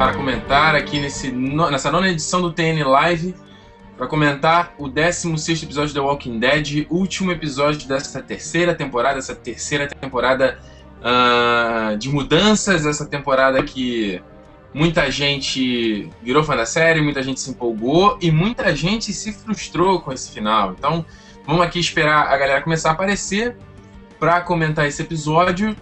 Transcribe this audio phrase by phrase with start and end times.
[0.00, 3.34] para comentar aqui nesse, nessa nona edição do TN Live
[3.98, 9.86] para comentar o 16 episódio The Walking Dead, último episódio dessa terceira temporada, essa terceira
[9.86, 10.58] temporada
[11.02, 14.22] uh, de mudanças, essa temporada que
[14.72, 20.00] muita gente virou fã da série, muita gente se empolgou e muita gente se frustrou
[20.00, 20.74] com esse final.
[20.78, 21.04] Então,
[21.46, 23.54] vamos aqui esperar a galera começar a aparecer
[24.18, 25.76] para comentar esse episódio.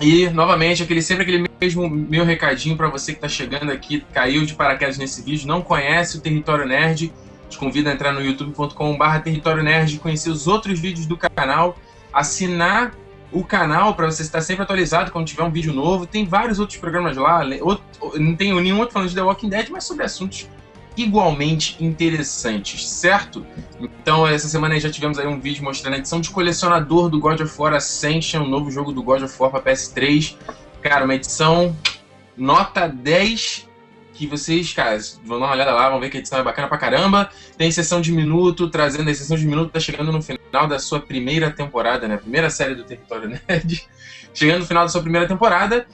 [0.00, 4.46] E, novamente, aquele, sempre aquele mesmo meu recadinho para você que está chegando aqui, caiu
[4.46, 7.12] de paraquedas nesse vídeo, não conhece o Território Nerd,
[7.48, 11.76] te convido a entrar no youtube.com.br Território Nerd, conhecer os outros vídeos do canal,
[12.12, 12.92] assinar
[13.32, 16.06] o canal para você estar sempre atualizado quando tiver um vídeo novo.
[16.06, 17.42] Tem vários outros programas lá,
[18.14, 20.48] não tenho nenhum outro falando de The Walking Dead, mas sobre assuntos
[20.96, 23.46] igualmente interessantes, certo?
[23.80, 27.40] Então, essa semana já tivemos aí um vídeo mostrando a edição de colecionador do God
[27.40, 30.36] of War Ascension, um novo jogo do God of War para PS3.
[30.82, 31.76] Cara, uma edição
[32.36, 33.68] nota 10
[34.14, 36.68] que vocês, cara, vão dar uma olhada lá, vão ver que a edição é bacana
[36.68, 37.30] pra caramba.
[37.56, 41.00] Tem sessão de minuto, trazendo a sessão de minuto, tá chegando no final da sua
[41.00, 42.16] primeira temporada, né?
[42.16, 43.88] Primeira série do Território Nerd.
[44.34, 45.86] chegando no final da sua primeira temporada.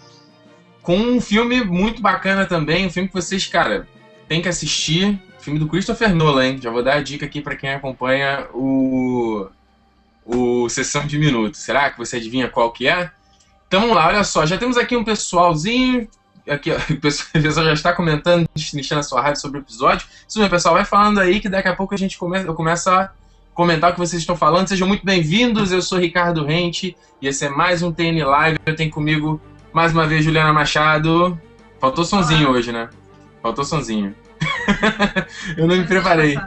[0.83, 3.89] Com um filme muito bacana também, um filme que vocês, cara,
[4.29, 5.21] tem que assistir.
[5.39, 6.59] Filme do Christopher Nolan, hein?
[6.61, 9.47] Já vou dar a dica aqui para quem acompanha o,
[10.25, 11.61] o Sessão de Minutos.
[11.61, 13.11] Será que você adivinha qual que é?
[13.69, 16.09] Então vamos lá, olha só, já temos aqui um pessoalzinho.
[16.49, 20.07] Aqui, ó, o pessoal já está comentando, destrinchando a sua raiva sobre o episódio.
[20.29, 22.89] Isso mesmo, pessoal, vai falando aí que daqui a pouco a gente começa, eu começo
[22.89, 23.11] a
[23.53, 24.69] comentar o que vocês estão falando.
[24.69, 28.59] Sejam muito bem-vindos, eu sou Ricardo Rente e esse é mais um TN Live.
[28.65, 29.41] Eu tenho comigo
[29.73, 31.41] mais uma vez Juliana Machado.
[31.81, 32.89] Faltou sonzinho hoje, né?
[33.43, 34.15] Faltou sonzinho.
[35.57, 36.39] eu não me preparei.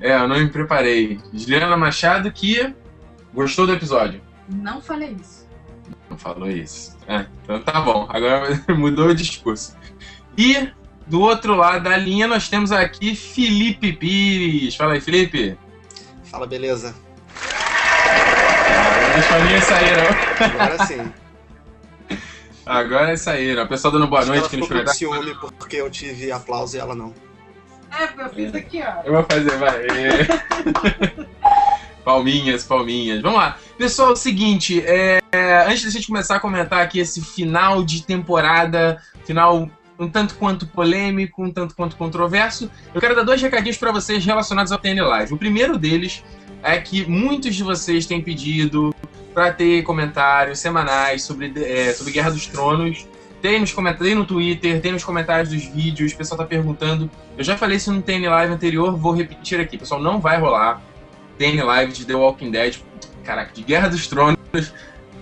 [0.00, 1.18] É, eu não me preparei.
[1.32, 2.74] Juliana Machado que
[3.32, 4.20] gostou do episódio.
[4.48, 5.39] Não falei isso.
[6.10, 6.98] Não falou isso.
[7.06, 8.06] É, então tá bom.
[8.10, 9.76] Agora mudou o discurso.
[10.36, 10.68] E
[11.06, 14.74] do outro lado da linha nós temos aqui Felipe Pires.
[14.74, 15.56] Fala aí, Felipe.
[16.24, 16.94] Fala, beleza.
[19.02, 20.46] Não deixa a linha sair, não.
[20.62, 21.12] Agora sim.
[22.66, 23.62] Agora saíram.
[23.62, 25.34] A pessoa dando boa Acho noite que aqui ela no ficou com comentário.
[25.34, 27.12] ciúme porque eu tive aplauso e ela não.
[27.90, 29.02] É, eu fiz aqui, ó.
[29.04, 29.82] Eu vou fazer, vai.
[32.04, 33.20] palminhas, palminhas.
[33.20, 33.56] Vamos lá.
[33.76, 35.20] Pessoal, é o seguinte, é,
[35.66, 39.68] antes da gente começar a comentar aqui esse final de temporada, final
[39.98, 44.24] um tanto quanto polêmico, um tanto quanto controverso, eu quero dar dois recadinhos para vocês
[44.24, 45.34] relacionados ao TN Live.
[45.34, 46.24] O primeiro deles
[46.62, 48.94] é que muitos de vocês têm pedido
[49.34, 53.06] para ter comentários semanais sobre, é, sobre Guerra dos Tronos.
[53.42, 57.10] Tem nos tem no Twitter, tem nos comentários dos vídeos, o pessoal tá perguntando.
[57.38, 59.78] Eu já falei isso no TN Live anterior, vou repetir aqui.
[59.78, 60.82] Pessoal, não vai rolar
[61.40, 62.76] TN Live de The Walking Dead,
[63.24, 64.36] caraca, de Guerra dos Tronos,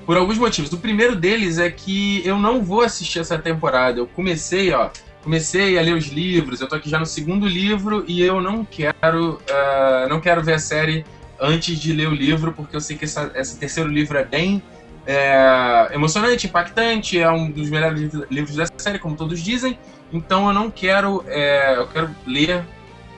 [0.05, 0.73] por alguns motivos.
[0.73, 4.01] O primeiro deles é que eu não vou assistir essa temporada.
[4.01, 4.91] Eu comecei, ó,
[5.23, 8.65] comecei a ler os livros, eu tô aqui já no segundo livro e eu não
[8.65, 11.05] quero, uh, não quero ver a série
[11.41, 14.61] antes de ler o livro, porque eu sei que essa, esse terceiro livro é bem
[15.07, 19.79] é, emocionante, impactante, é um dos melhores livros dessa série, como todos dizem.
[20.13, 22.65] Então eu não quero, é, eu quero ler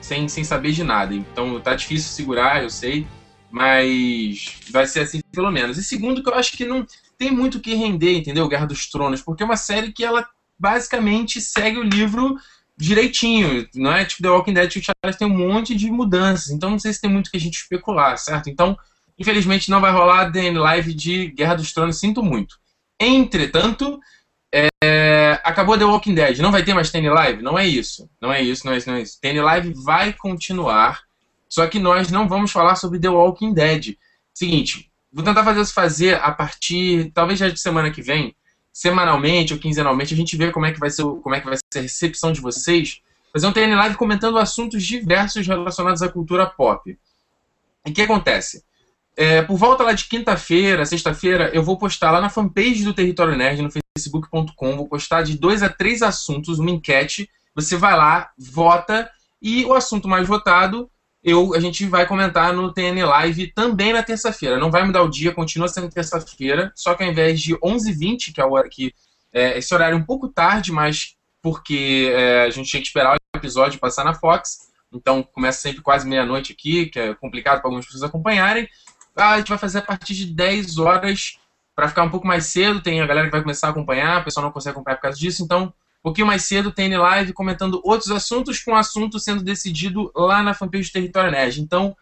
[0.01, 1.13] sem, sem saber de nada.
[1.13, 3.07] Então tá difícil segurar, eu sei,
[3.49, 5.77] mas vai ser assim pelo menos.
[5.77, 6.85] E segundo, que eu acho que não
[7.17, 8.47] tem muito o que render, entendeu?
[8.47, 12.35] Guerra dos Tronos, porque é uma série que ela basicamente segue o livro
[12.77, 16.79] direitinho, não é tipo The Walking Dead o tem um monte de mudanças, então não
[16.79, 18.49] sei se tem muito que a gente especular, certo?
[18.49, 18.75] Então,
[19.19, 22.55] infelizmente não vai rolar DN Live de Guerra dos Tronos, sinto muito.
[22.99, 23.99] Entretanto,
[24.53, 27.41] é, acabou The Walking Dead, não vai ter mais TN Live?
[27.41, 29.19] Não é isso, não é isso, não é isso, não é isso.
[29.21, 31.03] TN Live vai continuar,
[31.47, 33.95] só que nós não vamos falar sobre The Walking Dead.
[34.33, 38.35] Seguinte, vou tentar fazer isso fazer a partir, talvez já de semana que vem,
[38.73, 41.57] semanalmente ou quinzenalmente, a gente vê como é que vai ser, como é que vai
[41.57, 43.01] ser a recepção de vocês.
[43.31, 46.97] Fazer um TN Live comentando assuntos diversos relacionados à cultura pop.
[47.85, 48.63] E o que acontece?
[49.15, 53.35] É, por volta lá de quinta-feira, sexta-feira, eu vou postar lá na fanpage do Território
[53.35, 57.29] Nerd, no facebook.com, vou postar de dois a três assuntos, uma enquete.
[57.53, 59.09] Você vai lá, vota,
[59.41, 60.89] e o assunto mais votado
[61.23, 64.57] eu, a gente vai comentar no TN Live também na terça-feira.
[64.57, 68.41] Não vai mudar o dia, continua sendo terça-feira, só que ao invés de 11h20, que
[68.41, 68.93] é a hora que.
[69.33, 73.15] É, esse horário é um pouco tarde, mas porque é, a gente tinha que esperar
[73.15, 74.71] o episódio passar na Fox.
[74.91, 78.67] Então começa sempre quase meia-noite aqui, que é complicado para algumas pessoas acompanharem.
[79.15, 81.37] Ah, a gente vai fazer a partir de 10 horas
[81.75, 82.81] para ficar um pouco mais cedo.
[82.81, 85.17] Tem a galera que vai começar a acompanhar, o pessoal não consegue acompanhar por causa
[85.17, 89.43] disso, então um pouquinho mais cedo, TN Live comentando outros assuntos, com o assunto sendo
[89.43, 91.61] decidido lá na fanpage do Território Nerd.
[91.61, 91.95] Então,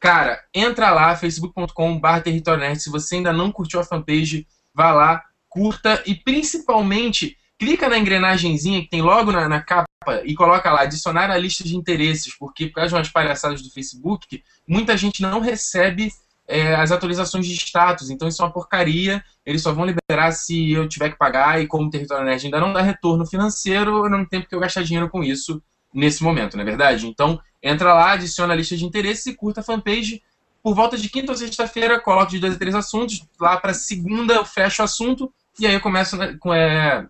[0.00, 2.82] cara, entra lá, facebook.com.br Território Nerd.
[2.82, 8.80] Se você ainda não curtiu a fanpage, vá lá, curta e principalmente clica na engrenagemzinha
[8.80, 9.86] que tem logo na, na capa
[10.24, 13.70] e coloca lá, adicionar a lista de interesses, porque por causa de umas palhaçadas do
[13.70, 16.10] Facebook, muita gente não recebe
[16.52, 20.72] é, as atualizações de status, então isso é uma porcaria, eles só vão liberar se
[20.72, 24.10] eu tiver que pagar, e como o Território Nerd ainda não dá retorno financeiro, eu
[24.10, 25.62] não tenho que eu gastar dinheiro com isso
[25.94, 27.06] nesse momento, não é verdade?
[27.06, 30.22] Então, entra lá, adiciona a lista de interesses e curta a fanpage,
[30.62, 34.34] por volta de quinta ou sexta-feira, coloco de dois a três assuntos, lá para segunda
[34.34, 36.52] eu fecho o assunto, e aí eu começo né, com...
[36.52, 37.06] É,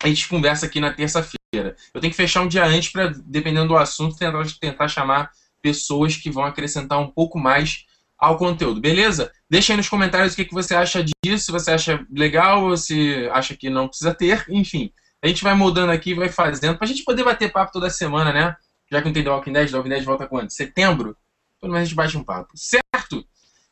[0.00, 1.74] a gente conversa aqui na terça-feira.
[1.92, 5.30] Eu tenho que fechar um dia antes para, dependendo do assunto, tentar, tentar chamar
[5.62, 7.86] pessoas que vão acrescentar um pouco mais
[8.18, 9.30] ao conteúdo, beleza?
[9.48, 12.76] Deixa aí nos comentários o que, que você acha disso, se você acha legal ou
[12.76, 14.92] se acha que não precisa ter, enfim.
[15.22, 18.56] A gente vai moldando aqui, vai fazendo, pra gente poder bater papo toda semana, né?
[18.90, 20.50] Já que não tem The Walking Dead, The Walking Dead volta quando?
[20.50, 21.16] Setembro?
[21.60, 23.24] Pelo menos a gente bate um papo, certo?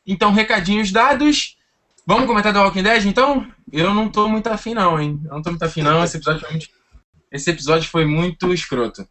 [0.05, 1.57] Então, recadinhos dados.
[2.05, 3.49] Vamos comentar The Walking Dead, então?
[3.71, 5.19] Eu não tô muito afim não, hein?
[5.25, 6.69] Eu não tô muito afim não, esse episódio foi muito,
[7.31, 9.07] esse episódio foi muito escroto.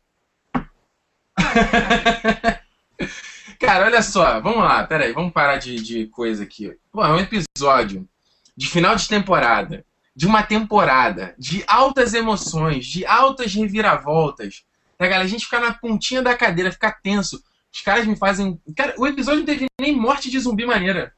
[3.59, 6.77] Cara, olha só, vamos lá, peraí, vamos parar de, de coisa aqui.
[6.91, 8.09] Pô, é um episódio
[8.57, 9.85] de final de temporada,
[10.15, 14.65] de uma temporada, de altas emoções, de altas reviravoltas.
[14.99, 15.25] Né, galera?
[15.25, 17.43] A gente ficar na pontinha da cadeira, ficar tenso.
[17.73, 18.61] Os caras me fazem.
[18.77, 21.13] Cara, o episódio não teve nem morte de zumbi maneira.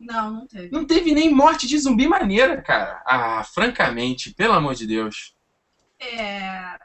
[0.00, 0.70] Não, não teve.
[0.70, 3.02] Não teve nem morte de zumbi maneira, cara.
[3.06, 5.34] Ah, francamente, pelo amor de Deus.
[6.00, 6.78] É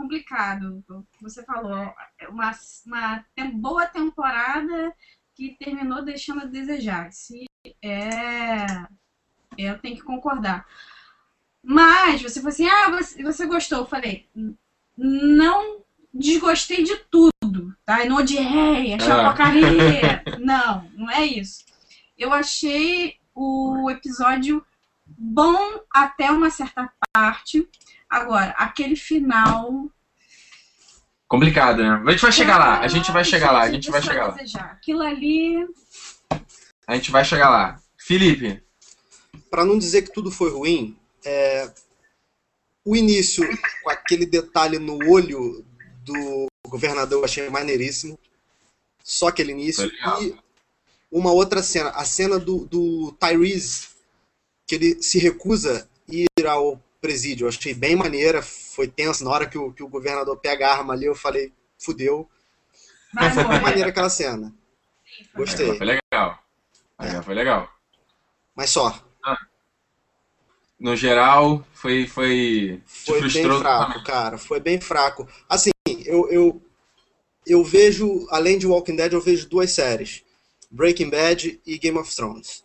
[0.00, 0.82] complicado.
[1.20, 2.52] Você falou, é uma,
[2.86, 4.94] uma tem- boa temporada
[5.34, 7.12] que terminou deixando a desejar.
[7.12, 7.44] Se
[7.82, 8.66] é.
[9.58, 10.66] Eu tenho que concordar.
[11.62, 13.78] Mas você falou assim: ah, você, você gostou.
[13.80, 14.56] Eu falei: "N-
[14.96, 15.82] não
[16.12, 18.04] desgostei de tudo, tá?
[18.04, 19.24] E não odiei, achei uma Ah.
[19.28, 20.24] porcaria.
[20.40, 21.64] Não, não é isso.
[22.16, 24.64] Eu achei o episódio
[25.06, 27.68] bom até uma certa parte.
[28.10, 29.88] Agora, aquele final.
[31.28, 32.02] Complicado, né?
[32.04, 34.36] A gente vai chegar lá, a gente vai chegar lá, a gente vai chegar lá.
[34.72, 35.64] Aquilo ali.
[36.88, 37.80] A gente vai chegar lá.
[37.96, 38.60] Felipe,
[39.48, 41.70] Pra não dizer que tudo foi ruim, é,
[42.84, 43.44] o início
[43.82, 45.64] com aquele detalhe no olho
[46.04, 48.18] do governador eu achei maneiríssimo.
[49.02, 49.90] Só aquele início.
[50.20, 50.36] E
[51.10, 53.88] uma outra cena, a cena do, do Tyrese,
[54.66, 57.44] que ele se recusa a ir ao presídio.
[57.44, 59.24] Eu achei bem maneira, foi tenso.
[59.24, 62.28] Na hora que o, que o governador pega a arma ali, eu falei, fudeu.
[63.12, 64.54] Vai Foi bem maneira aquela cena.
[65.34, 65.76] Gostei.
[65.76, 66.38] foi legal.
[66.98, 67.68] É, Foi legal.
[68.54, 69.02] Mas só,
[70.78, 72.06] No geral, foi.
[72.06, 74.38] Foi, Foi bem fraco, cara.
[74.38, 75.26] Foi bem fraco.
[75.48, 75.70] Assim,
[76.04, 76.62] eu, eu,
[77.46, 80.22] eu vejo, além de Walking Dead, eu vejo duas séries:
[80.70, 82.64] Breaking Bad e Game of Thrones.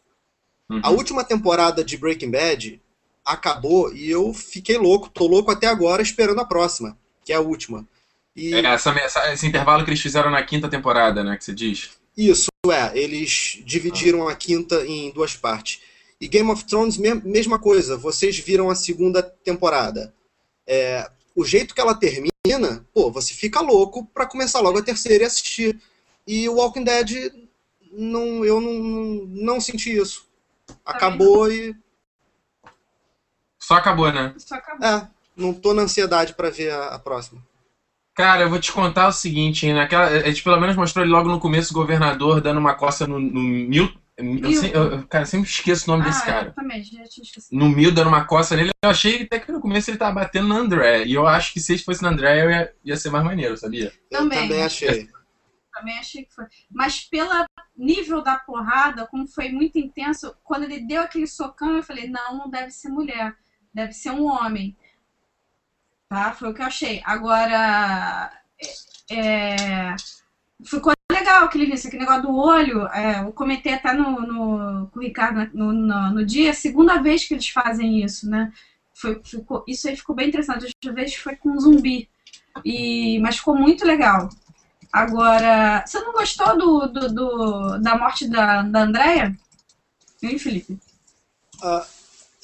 [0.69, 0.81] Uhum.
[0.83, 2.81] A última temporada de Breaking Bad
[3.25, 7.41] acabou e eu fiquei louco, tô louco até agora esperando a próxima, que é a
[7.41, 7.87] última.
[8.35, 11.35] E É, essa- essa- esse intervalo que eles fizeram na quinta temporada, né?
[11.37, 11.89] Que você diz.
[12.17, 15.81] isso, é, eles dividiram a quinta em duas partes.
[16.21, 20.13] E Game of Thrones, me- mesma coisa, vocês viram a segunda temporada.
[20.65, 25.23] É, o jeito que ela termina, pô, você fica louco pra começar logo a terceira
[25.23, 25.77] e assistir.
[26.25, 27.31] E o Walking Dead,
[27.91, 30.25] não, eu não, não, não senti isso.
[30.85, 31.75] Acabou e.
[33.65, 34.31] Só acabou, né?
[34.37, 34.87] Isso acabou.
[34.87, 37.41] É, não tô na ansiedade pra ver a, a próxima.
[38.15, 41.11] Cara, eu vou te contar o seguinte, hein, naquela, a gente pelo menos mostrou ele
[41.11, 43.91] logo no começo o governador dando uma coça no, no Mil.
[44.17, 46.47] Eu, se- eu- cara, eu sempre esqueço o nome desse ah, cara.
[46.49, 47.57] eu também, já tinha esquecido.
[47.59, 50.47] No Mil dando uma coça nele, eu achei até que no começo ele tava batendo
[50.47, 51.03] no André.
[51.05, 53.57] E eu acho que se ele fosse no André, eu ia, ia ser mais maneiro,
[53.57, 53.91] sabia?
[54.11, 54.41] Eu Também.
[54.43, 55.09] também achei.
[55.73, 56.45] Também achei que foi.
[56.71, 57.29] Mas pelo
[57.75, 62.37] nível da porrada, como foi muito intenso, quando ele deu aquele socão, eu falei, não,
[62.37, 63.35] não deve ser mulher,
[63.75, 64.75] deve ser um homem.
[66.09, 66.31] Tá?
[66.33, 67.01] Foi o que eu achei.
[67.03, 68.31] Agora,
[69.09, 69.15] é,
[69.91, 69.95] é,
[70.63, 72.87] ficou legal aquele início, aquele negócio do olho.
[72.87, 77.25] é, eu comentei até no, no, com o Ricardo no, no, no dia, segunda vez
[77.27, 78.51] que eles fazem isso, né?
[78.93, 80.65] Foi, ficou, isso aí ficou bem interessante.
[80.65, 82.09] Outra vez foi com zumbi.
[82.63, 84.29] E, mas ficou muito legal.
[84.91, 89.35] Agora, você não gostou do, do, do- da morte da, da Andrea?
[90.23, 90.79] Hein, Felipe?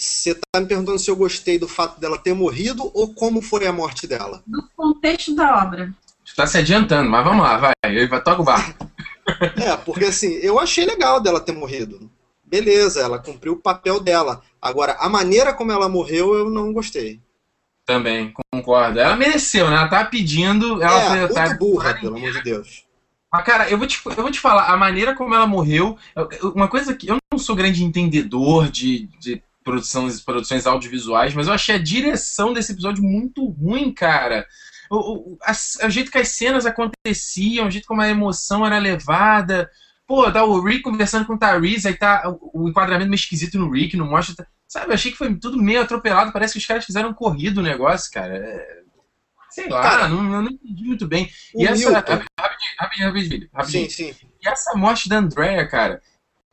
[0.01, 3.67] Você tá me perguntando se eu gostei do fato dela ter morrido ou como foi
[3.67, 4.41] a morte dela?
[4.47, 5.93] Do contexto da obra.
[6.25, 7.73] Tu tá se adiantando, mas vamos lá, vai.
[7.85, 8.89] Ele vai toca o barco.
[9.63, 12.09] É, porque assim, eu achei legal dela ter morrido.
[12.43, 14.41] Beleza, ela cumpriu o papel dela.
[14.59, 17.19] Agora, a maneira como ela morreu, eu não gostei.
[17.85, 18.99] Também, concordo.
[18.99, 19.75] Ela mereceu, né?
[19.75, 20.81] Ela tá pedindo.
[20.81, 22.85] Ela é, foi, muito tá- burra, pelo amor de Deus.
[23.31, 25.95] Mas, cara, eu vou, te, eu vou te falar, a maneira como ela morreu.
[26.15, 29.41] eu- eu- Uma coisa que eu não sou grande entendedor de, de
[29.71, 34.45] produções, produções audiovisuais, mas eu achei a direção desse episódio muito ruim, cara.
[34.89, 35.51] O, o, a,
[35.87, 39.69] o jeito que as cenas aconteciam, o jeito como a emoção era levada.
[40.05, 43.57] Pô, tá o Rick conversando com o Tyrese, aí tá o, o enquadramento meio esquisito
[43.57, 44.35] no Rick, não mostra.
[44.35, 47.59] Tá, sabe, eu achei que foi tudo meio atropelado, parece que os caras fizeram corrido
[47.59, 48.35] o negócio, cara.
[48.35, 48.81] É,
[49.51, 51.31] sei lá, cara, não, não entendi muito bem.
[51.55, 51.89] E essa.
[51.89, 53.89] Rapidinho, rapidinho, rapidinho, rapidinho.
[53.89, 54.27] Sim, sim.
[54.43, 56.01] E essa morte da Andrea, cara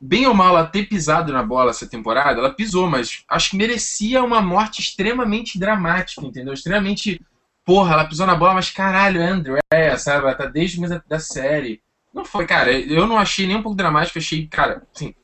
[0.01, 3.57] bem ou mal ela ter pisado na bola essa temporada, ela pisou, mas acho que
[3.57, 6.55] merecia uma morte extremamente dramática, entendeu?
[6.55, 7.21] Extremamente.
[7.65, 9.61] Porra, ela pisou na bola, mas caralho, é André,
[9.99, 10.25] sabe?
[10.25, 11.83] Ela tá desde o começo da série.
[12.15, 15.15] Não foi, cara, eu não achei nem um pouco dramático, achei, cara, assim,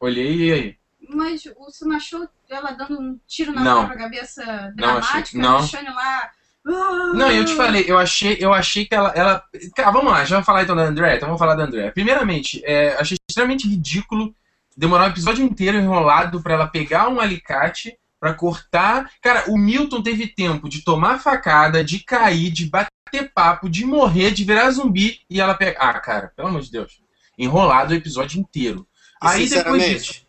[0.00, 0.76] olhei e aí.
[1.08, 3.86] Mas você não achou ela dando um tiro na não.
[3.86, 5.58] própria cabeça dramática, não achei, não.
[5.60, 6.30] deixando lá
[6.64, 9.10] não, eu te falei, eu achei, eu achei que ela.
[9.16, 9.44] ela...
[9.74, 11.90] Cara, vamos lá, já vamos falar então da André, então vamos falar da André.
[11.90, 14.34] Primeiramente, é, achei extremamente ridículo
[14.76, 19.10] demorar um episódio inteiro enrolado para ela pegar um alicate para cortar.
[19.20, 24.30] Cara, o Milton teve tempo de tomar facada, de cair, de bater papo, de morrer,
[24.30, 25.78] de virar zumbi e ela pega.
[25.80, 27.02] Ah, cara, pelo amor de Deus.
[27.36, 28.86] Enrolado o episódio inteiro.
[29.22, 30.26] E, Aí depois disso.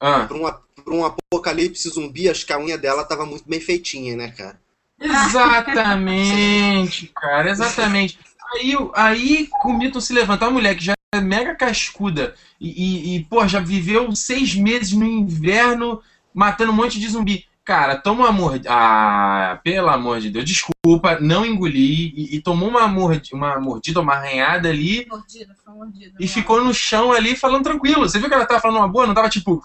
[0.00, 0.26] Ah.
[0.26, 4.16] Pra, um, pra um apocalipse zumbi, acho que a unha dela tava muito bem feitinha,
[4.16, 4.60] né, cara?
[5.00, 8.18] Exatamente, cara, exatamente.
[8.54, 13.16] Aí, aí o Milton se levanta, uma mulher que já é mega cascuda e, e,
[13.16, 16.00] e, pô, já viveu seis meses no inverno
[16.34, 17.46] matando um monte de zumbi.
[17.64, 18.70] Cara, toma uma mordida.
[18.72, 22.12] Ah, pelo amor de Deus, desculpa, não engoli.
[22.14, 23.28] E, e tomou uma, mord...
[23.32, 25.04] uma mordida, uma arranhada ali.
[25.10, 26.16] Mordida, foi mordida.
[26.20, 28.08] E ficou no chão ali falando tranquilo.
[28.08, 29.04] Você viu que ela tava falando uma boa?
[29.04, 29.60] Não tava tipo.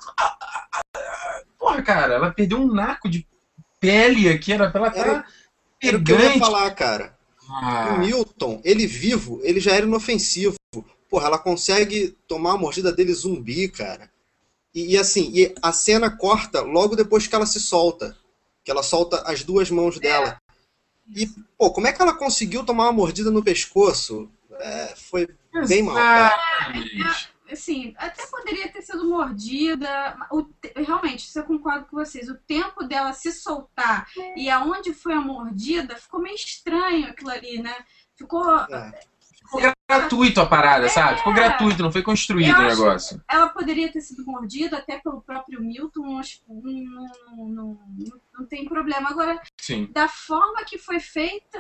[1.60, 3.28] Porra, cara, ela perdeu um naco de
[3.82, 5.02] pele aqui, era pra ela estar.
[5.02, 5.26] Era,
[5.82, 7.18] era o que eu ia falar, cara.
[7.50, 7.96] Ah.
[7.96, 10.56] O Milton, ele vivo, ele já era inofensivo.
[11.10, 14.10] Porra, ela consegue tomar a mordida dele zumbi, cara.
[14.74, 18.16] E, e, assim, e a cena corta logo depois que ela se solta.
[18.64, 20.40] Que ela solta as duas mãos dela.
[21.14, 24.30] E, pô, como é que ela conseguiu tomar uma mordida no pescoço?
[24.62, 25.28] É, foi
[25.68, 25.96] bem mal.
[25.96, 26.38] Cara
[27.54, 30.18] assim, até poderia ter sido mordida.
[30.32, 32.30] O, realmente, isso eu concordo com vocês.
[32.30, 37.62] O tempo dela se soltar e aonde foi a mordida ficou meio estranho aquilo ali,
[37.62, 37.76] né?
[38.16, 38.58] Ficou.
[38.58, 39.00] É.
[39.52, 41.18] Ficou gratuito a parada, é, sabe?
[41.18, 43.22] Ficou gratuito, não foi construído o negócio.
[43.30, 47.80] Ela poderia ter sido mordida até pelo próprio Milton, acho não, não, não,
[48.34, 49.10] não tem problema.
[49.10, 49.90] Agora, Sim.
[49.92, 51.60] da forma que foi feita,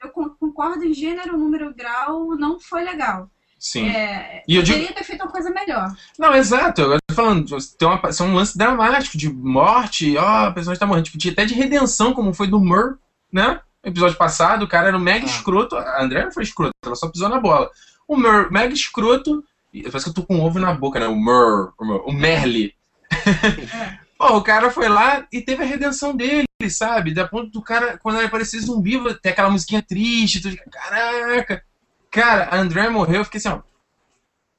[0.00, 3.28] eu concordo em gênero, número, grau, não foi legal.
[3.58, 3.88] Sim.
[3.88, 4.94] É, e eu poderia digo...
[4.94, 5.90] ter feito uma coisa melhor.
[6.18, 6.82] Não, exato.
[6.82, 7.46] Eu tô falando,
[7.78, 11.04] tem uma, são um lance dramático de morte, ó, oh, a pessoa está morrendo.
[11.04, 12.98] Tipo, até de redenção, como foi do Mur,
[13.32, 13.60] né?
[13.82, 15.28] No episódio passado, o cara era um mega ah.
[15.28, 15.76] escroto.
[15.76, 17.70] A André não foi escroto, ela só pisou na bola.
[18.06, 19.42] O Mur, mega escroto.
[19.72, 21.06] Parece que eu tô com um ovo na boca, né?
[21.06, 22.74] O Mur, o, Mur, o Merle.
[23.10, 24.06] É.
[24.16, 27.12] Pô, o cara foi lá e teve a redenção dele, sabe?
[27.12, 31.62] Da ponto do cara, quando ele aparecer zumbi, tem aquela musiquinha triste, tu fica, caraca.
[32.10, 33.62] Cara, a André morreu, eu fiquei assim, ó.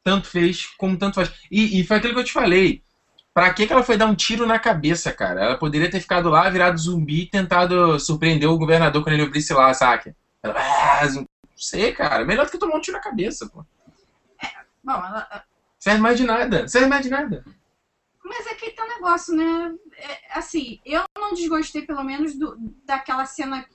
[0.03, 1.33] Tanto fez como tanto faz.
[1.51, 2.83] E, e foi aquilo que eu te falei.
[3.33, 5.43] Pra que, que ela foi dar um tiro na cabeça, cara?
[5.43, 9.53] Ela poderia ter ficado lá, virado zumbi e tentado surpreender o governador quando ele abrisse
[9.53, 10.15] lá, saque.
[10.41, 11.25] Ela, ah, não
[11.55, 12.25] sei, cara.
[12.25, 13.63] Melhor do que tomar um tiro na cabeça, pô.
[14.41, 14.47] É,
[14.83, 15.43] bom, ela.
[15.77, 16.67] Serve mais de nada.
[16.67, 17.45] Serve mais de nada.
[18.23, 19.75] Mas é que tem um negócio, né?
[19.97, 23.65] É, assim, eu não desgostei, pelo menos, do, daquela cena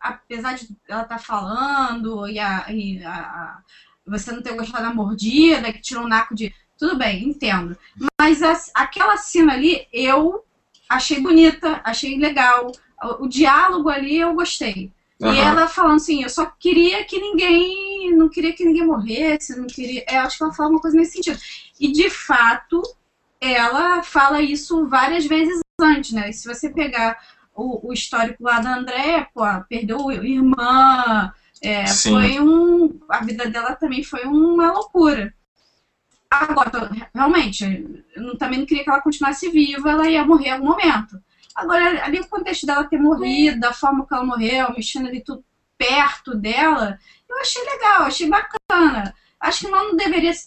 [0.00, 3.62] apesar de ela estar tá falando e, a, e a, a,
[4.06, 6.54] você não ter gostado da mordida, que tirou um naco de.
[6.76, 7.76] Tudo bem, entendo.
[8.20, 10.44] Mas a, aquela cena ali, eu
[10.88, 12.70] achei bonita, achei legal.
[13.02, 14.92] O, o diálogo ali eu gostei.
[15.20, 15.34] Uhum.
[15.34, 18.14] E ela falando assim, eu só queria que ninguém.
[18.16, 20.04] Não queria que ninguém morresse, não queria.
[20.08, 21.38] Eu acho que ela fala uma coisa nesse sentido.
[21.80, 22.80] E de fato,
[23.40, 26.30] ela fala isso várias vezes antes, né?
[26.30, 27.18] E se você pegar
[27.58, 33.00] o, o histórico lá da André, pô, perdeu irmã, é, foi um.
[33.08, 35.34] A vida dela também foi uma loucura.
[36.30, 40.66] Agora, realmente, eu também não queria que ela continuasse viva, ela ia morrer em algum
[40.66, 41.20] momento.
[41.54, 45.44] Agora, ali o contexto dela ter morrido, da forma que ela morreu, mexendo ali tudo
[45.76, 46.98] perto dela,
[47.28, 49.14] eu achei legal, achei bacana.
[49.40, 50.44] Acho que ela não deveria se,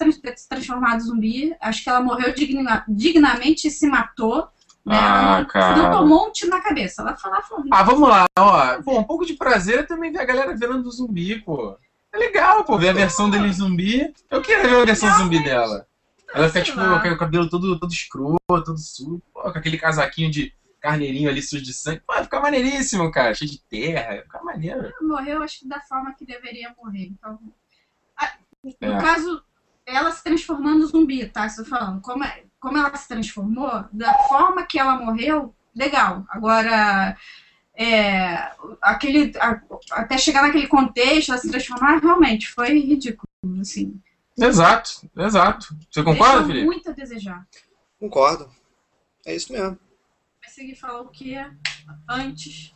[0.47, 1.55] transformar em zumbi.
[1.59, 4.47] Acho que ela morreu digna, dignamente e se matou.
[4.85, 4.95] Né?
[4.97, 5.91] Ah, cara.
[5.91, 7.01] Tomou um tiro na cabeça.
[7.01, 7.65] Ela falou, falou.
[7.71, 8.81] Ah, vamos lá, ó.
[8.81, 11.77] Pô, um pouco de prazer é também ver a galera vendo do zumbi, pô.
[12.13, 14.13] É legal, pô, ver a versão dele zumbi.
[14.29, 15.87] Eu queria ver a versão não, zumbi dela.
[16.33, 20.31] Ela fica, tipo, com o cabelo todo, todo escroto, todo sujo, pô, com aquele casaquinho
[20.31, 22.01] de carneirinho ali sujo de sangue.
[22.05, 23.33] Pô, fica maneiríssimo, cara.
[23.33, 24.23] Cheio de terra.
[24.23, 24.91] Fica maneiro.
[25.01, 27.05] Morreu, acho que da forma que deveria morrer.
[27.05, 27.39] Então.
[28.79, 29.01] No é.
[29.01, 29.43] caso,
[29.85, 31.45] ela se transformando zumbi, tá?
[31.45, 32.01] Estou falando.
[32.01, 36.23] Como é, como ela se transformou, da forma que ela morreu, legal.
[36.29, 37.17] Agora,
[37.73, 38.51] é,
[38.81, 39.59] aquele, a-
[39.91, 43.27] até chegar naquele contexto, ela se transformar, realmente foi ridículo.
[43.59, 43.99] Assim.
[44.37, 45.75] Exato, exato.
[45.89, 46.65] Você concorda, Deixou Felipe?
[46.65, 47.47] muito a desejar.
[47.99, 48.49] Concordo.
[49.25, 49.77] É isso mesmo.
[50.41, 51.35] Vai seguir falar o que
[52.07, 52.73] antes.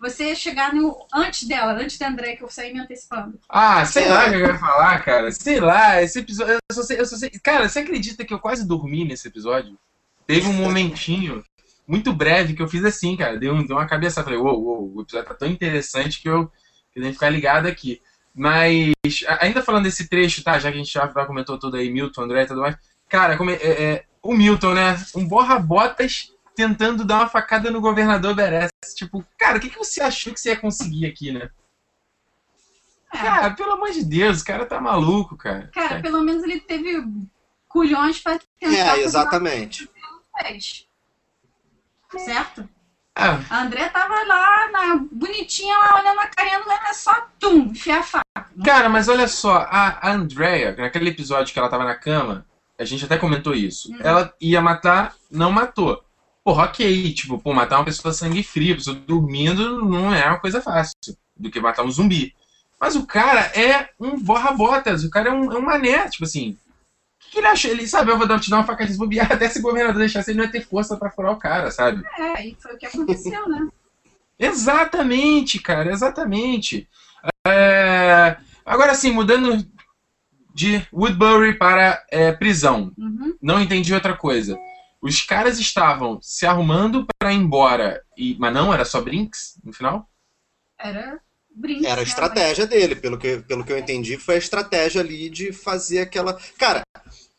[0.00, 3.38] Você chegar no, antes dela, antes da André, que eu saí me antecipando.
[3.46, 5.30] Ah, sei lá o que eu ia falar, cara.
[5.30, 6.54] Sei lá, esse episódio.
[6.54, 7.30] Eu só sei, eu só sei.
[7.42, 9.78] Cara, você acredita que eu quase dormi nesse episódio?
[10.26, 11.44] Teve um momentinho
[11.86, 13.38] muito breve que eu fiz assim, cara.
[13.38, 14.24] Deu, deu uma cabeça.
[14.24, 16.50] Falei, uou, uou, o episódio tá tão interessante que eu
[16.92, 18.00] que eu tenho que ficar ligado aqui.
[18.34, 18.92] Mas,
[19.40, 20.58] ainda falando desse trecho, tá?
[20.58, 22.76] Já que a gente já comentou tudo aí, Milton, André e tudo mais.
[23.08, 24.96] Cara, como é- é, o Milton, né?
[25.14, 28.70] Um borra-botas tentando dar uma facada no governador Beres.
[28.96, 31.50] Tipo, cara, o que, que você achou que você ia conseguir aqui, né?
[33.12, 35.68] É, Cara, pelo amor de Deus, o cara tá maluco, cara.
[35.74, 37.02] cara, pelo menos ele teve
[37.68, 39.88] culhões pra tentar É, exatamente.
[40.40, 40.86] fez.
[42.18, 42.68] Certo?
[43.14, 47.62] Ah, A André tava lá, na, bonitinha, lá olhando a carinha do é só tum,
[47.66, 48.24] enfiar a faca.
[48.64, 52.46] cara, mas olha só, a a Andrea, naquele episódio que ela tava na cama,
[52.78, 53.90] a gente até comentou isso.
[53.92, 53.98] Uhum.
[54.00, 56.02] Ela ia matar, não matou.
[56.44, 60.60] Porra, ok, tipo, pô, matar uma pessoa sangue frio, pessoa dormindo, não é uma coisa
[60.60, 60.94] fácil
[61.36, 62.34] do que matar um zumbi.
[62.80, 66.52] Mas o cara é um borra-botas, o cara é um, é um mané, tipo assim.
[66.52, 67.70] O que, que ele achou?
[67.70, 69.98] Ele sabe, eu vou dar- te dar uma faca de bobear, até se o governador
[69.98, 72.02] deixasse, ele não ia ter força pra furar o cara, sabe?
[72.18, 73.68] É, e foi o que aconteceu, né?
[74.38, 76.88] Exatamente, cara, exatamente.
[77.46, 79.66] É, Agora sim, mudando
[80.54, 82.92] de Woodbury para é, prisão.
[82.96, 83.34] Uhum.
[83.42, 84.56] Não entendi outra coisa.
[85.00, 88.36] Os caras estavam se arrumando para ir embora, e...
[88.38, 90.08] mas não, era só Brinks no final?
[90.78, 91.20] Era
[91.54, 91.86] brinco.
[91.86, 95.28] Era a né, estratégia dele, pelo que, pelo que eu entendi, foi a estratégia ali
[95.28, 96.38] de fazer aquela.
[96.58, 96.82] Cara,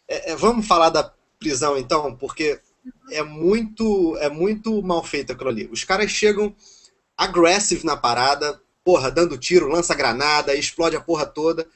[0.07, 2.59] é- é, vamos falar da prisão então, porque
[3.11, 5.69] é muito, é muito mal feito aquilo ali.
[5.71, 6.55] Os caras chegam
[7.17, 11.67] aggressive na parada, porra, dando tiro, lança granada, explode a porra toda.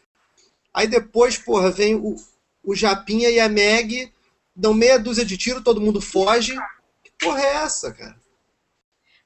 [0.74, 2.15] Aí depois, porra, vem o,
[2.63, 4.12] o Japinha e a Meg,
[4.56, 6.56] dão meia dúzia de tiro, todo mundo foge.
[7.04, 8.15] Que porra é essa, cara?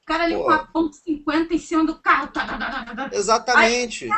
[0.02, 2.28] O cara ali com a ponto 50 em cima do carro.
[2.28, 3.16] tá, tá, tá, tá, tá.
[3.16, 4.08] Exatamente.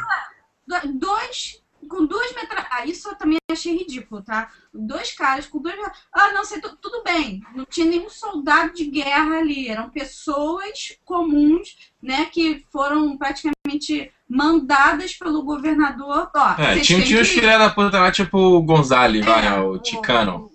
[0.66, 2.68] Do- Dois, com duas metralhadoras.
[2.72, 4.50] Ah, isso eu também achei ridículo, tá?
[4.72, 5.74] Dois caras com duas.
[6.12, 7.42] Ah, não sei, tu- tudo bem.
[7.54, 9.68] Não tinha nenhum soldado de guerra ali.
[9.68, 16.30] Eram pessoas comuns, né, que foram praticamente mandadas pelo governador.
[16.34, 19.60] Ó, É, tinha, tinha os que- filha da puta lá, tipo o Gonzale, vai, É,
[19.60, 20.50] o Ticano.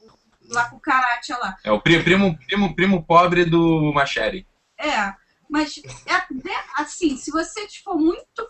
[0.50, 1.58] Lá com o Karate lá.
[1.64, 4.48] É o pri- primo, primo, primo pobre do Machete.
[4.80, 5.14] É,
[5.50, 8.48] mas é até, assim, se você for muito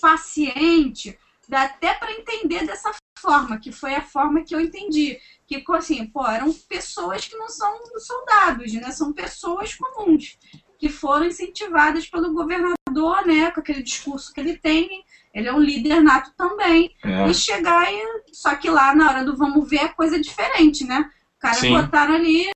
[0.00, 5.18] paciente, dá até para entender dessa forma, que foi a forma que eu entendi.
[5.46, 8.90] Que, assim, pô, eram pessoas que não são soldados, né?
[8.90, 10.38] São pessoas comuns,
[10.78, 13.50] que foram incentivadas pelo governador, né?
[13.50, 15.04] Com aquele discurso que ele tem.
[15.32, 16.96] Ele é um líder nato também.
[17.04, 17.28] É.
[17.28, 18.22] E chegar e.
[18.32, 21.08] Só que lá na hora do vamos ver é coisa diferente, né?
[21.36, 21.72] O cara Sim.
[21.74, 22.50] botaram ali.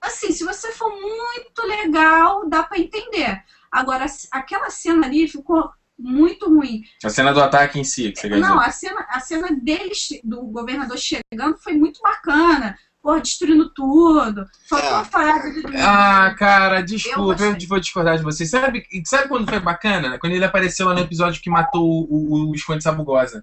[0.00, 3.42] Assim, se você for muito legal, dá pra entender.
[3.72, 6.82] Agora, aquela cena ali ficou muito ruim.
[7.02, 8.68] A cena do ataque em si, que você quer Não, dizer.
[8.68, 12.78] a cena, a cena dele, che- do governador chegando, foi muito bacana.
[13.02, 14.44] Porra, destruindo tudo.
[14.68, 14.92] Faltou É.
[14.94, 15.76] uma frase de.
[15.78, 17.66] Ah, cara, desculpa, eu, gostei.
[17.68, 18.44] vou discordar de você.
[18.44, 20.18] Sabe, sabe quando foi bacana?
[20.18, 23.42] Quando ele apareceu lá no episódio que matou o, o, o Esconde Sabugosa.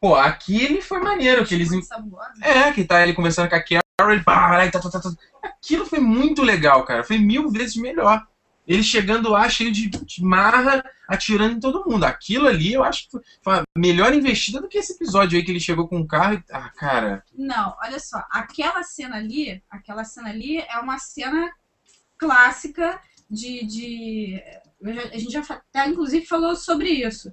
[0.00, 1.70] Pô, aquele foi maneiro, que eles.
[2.40, 5.10] É, que tá ele conversando com a Carol e pá, e tá, tá, tá, tá.
[5.42, 7.04] Aquilo foi muito legal, cara.
[7.04, 8.26] Foi mil vezes melhor.
[8.66, 12.04] Ele chegando lá cheio de, de marra, atirando em todo mundo.
[12.04, 15.50] Aquilo ali eu acho que foi, a melhor investida do que esse episódio aí que
[15.50, 16.44] ele chegou com o carro e.
[16.50, 17.24] Ah, cara.
[17.36, 21.50] Não, olha só, aquela cena ali, aquela cena ali é uma cena
[22.16, 23.66] clássica de.
[23.66, 24.42] de
[25.12, 27.30] a gente já até, inclusive falou sobre isso.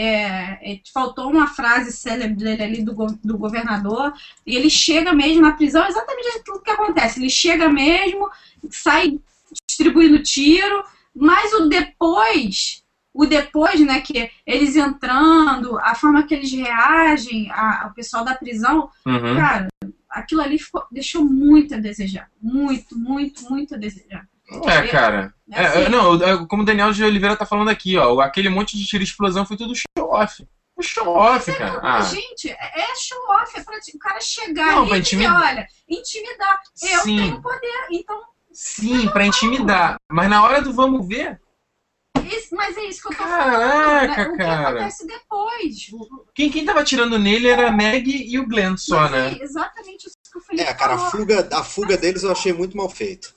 [0.00, 4.12] É, é, faltou uma frase célebre dele ali do, do governador,
[4.46, 7.18] e ele chega mesmo na prisão, exatamente aquilo que acontece.
[7.18, 8.28] Ele chega mesmo,
[8.70, 9.18] sai
[9.66, 10.84] distribuindo tiro,
[11.14, 17.88] mas o depois, o depois, né, que eles entrando, a forma que eles reagem, a-
[17.90, 19.36] o pessoal da prisão, Uhum.
[19.36, 19.68] Cara,
[20.08, 22.30] aquilo ali ficou- deixou muito a desejar.
[22.40, 24.26] Muito, muito, muito a desejar.
[24.66, 25.34] É, cara.
[25.50, 28.48] É, Assim, é, não, é, como o Daniel de Oliveira tá falando aqui, ó, aquele
[28.48, 30.46] monte de tiro e explosão foi tudo show off.
[30.76, 31.80] O show off, cara.
[31.82, 35.42] Ah, Gente, é é show off, é pra o cara chegar Não, e dizer, intimidar.
[35.42, 36.60] olha, intimidar.
[36.82, 37.16] Eu Sim.
[37.16, 38.22] tenho poder, então.
[38.52, 39.96] sim, pra intimidar.
[40.10, 41.40] Mas na hora do vamos ver,
[42.24, 44.16] Isso, mas é isso que eu tô Caraca, falando.
[44.16, 44.26] né?
[44.28, 44.68] O que cara.
[44.68, 45.90] acontece depois.
[46.34, 49.36] quem, quem tava atirando nele era a Meg e o Glenn só, Mas né?
[49.38, 52.52] é exatamente isso que o Felipe É, cara, a fuga, a fuga deles eu achei
[52.52, 53.34] muito mal feito.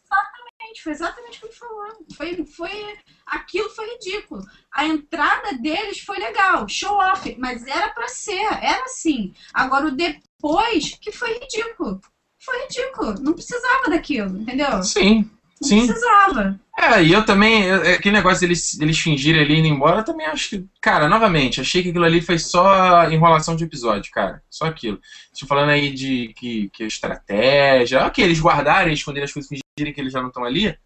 [0.80, 2.06] Foi exatamente o que ele falou.
[2.16, 2.94] Foi, foi,
[3.26, 4.42] aquilo foi ridículo.
[4.74, 9.34] A entrada deles foi legal, show off, mas era pra ser, era assim.
[9.54, 12.00] Agora o depois que foi ridículo.
[12.44, 13.16] Foi ridículo.
[13.22, 14.82] Não precisava daquilo, entendeu?
[14.82, 15.30] Sim,
[15.62, 15.86] Não sim.
[15.86, 16.60] precisava.
[16.80, 20.06] É, e eu também, eu- é, aquele negócio deles, deles fingirem ali indo embora, eu
[20.06, 24.42] também acho que, cara, novamente, achei que aquilo ali foi só enrolação de episódio, cara.
[24.50, 25.00] Só aquilo.
[25.32, 29.62] Estou falando aí de que, que estratégia, ok, eles guardarem, esconderem as coisas, fingirem
[29.94, 30.78] que eles já não estão ali,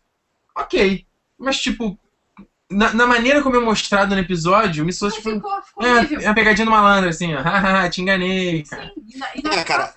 [0.56, 1.06] ok.
[1.38, 1.98] Mas, tipo,
[2.70, 6.20] na, na maneira como é mostrado no episódio, me soa, tipo, ficou, ficou é, horrível.
[6.22, 7.42] é uma pegadinha do malandro, assim, ó,
[7.90, 8.86] te enganei, cara.
[8.96, 9.94] Sim, e na- e na- É, cara,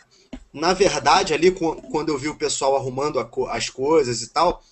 [0.52, 3.18] na verdade, ali, qu- quando eu vi o pessoal arrumando
[3.50, 4.62] as coisas e tal,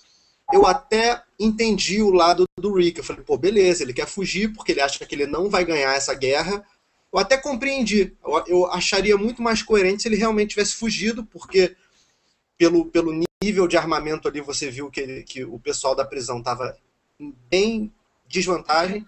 [0.51, 2.97] eu até entendi o lado do Rick.
[2.99, 5.93] Eu falei, pô, beleza, ele quer fugir porque ele acha que ele não vai ganhar
[5.93, 6.63] essa guerra.
[7.11, 8.13] Eu até compreendi.
[8.23, 11.75] Eu, eu acharia muito mais coerente se ele realmente tivesse fugido, porque
[12.57, 13.11] pelo, pelo
[13.43, 16.75] nível de armamento ali você viu que, ele- que o pessoal da prisão tava
[17.19, 17.93] em bem
[18.27, 19.05] desvantagem.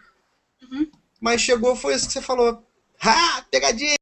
[0.62, 0.90] Uhum.
[1.20, 2.64] Mas chegou, foi isso que você falou.
[3.02, 3.98] Ah, pegadinha!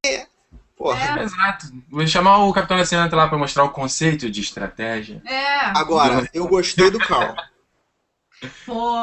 [0.76, 1.20] Porra.
[1.20, 1.24] É.
[1.24, 1.68] Exato.
[1.90, 5.22] Vou chamar o Capitão Nascimento lá pra mostrar o conceito de estratégia.
[5.26, 7.36] É, Agora, eu gostei do Carl.
[8.66, 8.98] pô,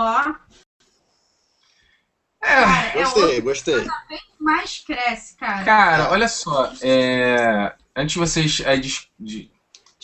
[2.40, 3.80] É, cara, é Gostei, outro gostei.
[3.82, 5.64] que mais cresce, cara.
[5.64, 9.50] Cara, olha só, é, antes de vocês é, dis- de-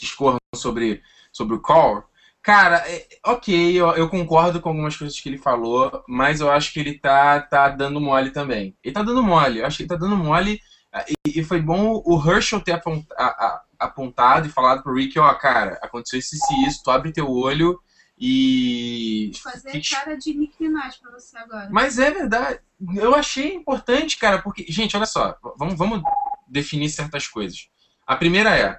[0.01, 2.05] discorram sobre, sobre o Call,
[2.43, 6.73] cara, é, ok, eu, eu concordo com algumas coisas que ele falou, mas eu acho
[6.73, 8.75] que ele tá, tá dando mole também.
[8.83, 10.61] Ele tá dando mole, eu acho que ele tá dando mole,
[10.93, 14.95] ah, e, e foi bom o Herschel ter apon- a- a- apontado e falado pro
[14.95, 17.81] Rick, ó, cara, aconteceu isso e isso, tu abre teu olho
[18.19, 21.69] e fazer Fique- cara de Nick Minaj pra você agora.
[21.71, 22.61] Mas é verdade.
[22.97, 26.03] Eu achei importante, cara, porque, gente, olha só, vamos, vamos
[26.49, 27.69] definir certas coisas.
[28.07, 28.79] A primeira é,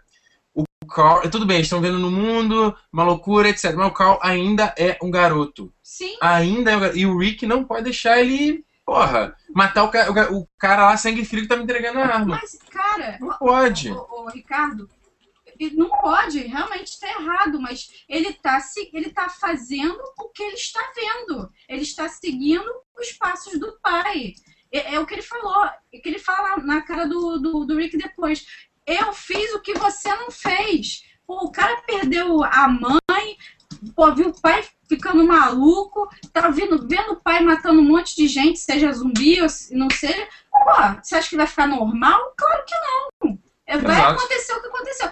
[0.84, 3.74] o Carl, tudo bem, estão vendo no mundo, uma loucura, etc.
[3.76, 5.72] Mas o Carl ainda é um garoto.
[5.84, 6.98] Sim, Ainda é um garoto.
[6.98, 10.98] E o Rick não pode deixar ele, porra, matar o, ca- o o cara lá,
[10.98, 12.40] sangue frio, que tá me entregando a arma.
[12.42, 13.92] mas, cara, Não pode.
[13.92, 14.90] Ô, Ricardo,
[15.60, 18.60] ele não pode, realmente está errado, mas ele está
[18.92, 21.48] ele tá fazendo o que ele está vendo.
[21.70, 22.66] Ele está seguindo
[23.00, 24.34] os passos do pai.
[24.72, 27.66] É, é o que ele falou, é o que ele fala na cara do, do,
[27.66, 28.46] do Rick depois.
[28.86, 31.04] Eu fiz o que você não fez.
[31.26, 33.38] Pô, o cara perdeu a mãe,
[33.96, 38.28] pô, viu o pai ficando maluco, tá vendo, vendo o pai matando um monte de
[38.28, 40.28] gente, seja zumbi ou não seja.
[40.52, 40.66] Pô,
[41.02, 42.34] você acha que vai ficar normal?
[42.38, 43.40] Claro que não.
[43.66, 44.14] É, Vai Exato.
[44.14, 45.10] acontecer o que aconteceu.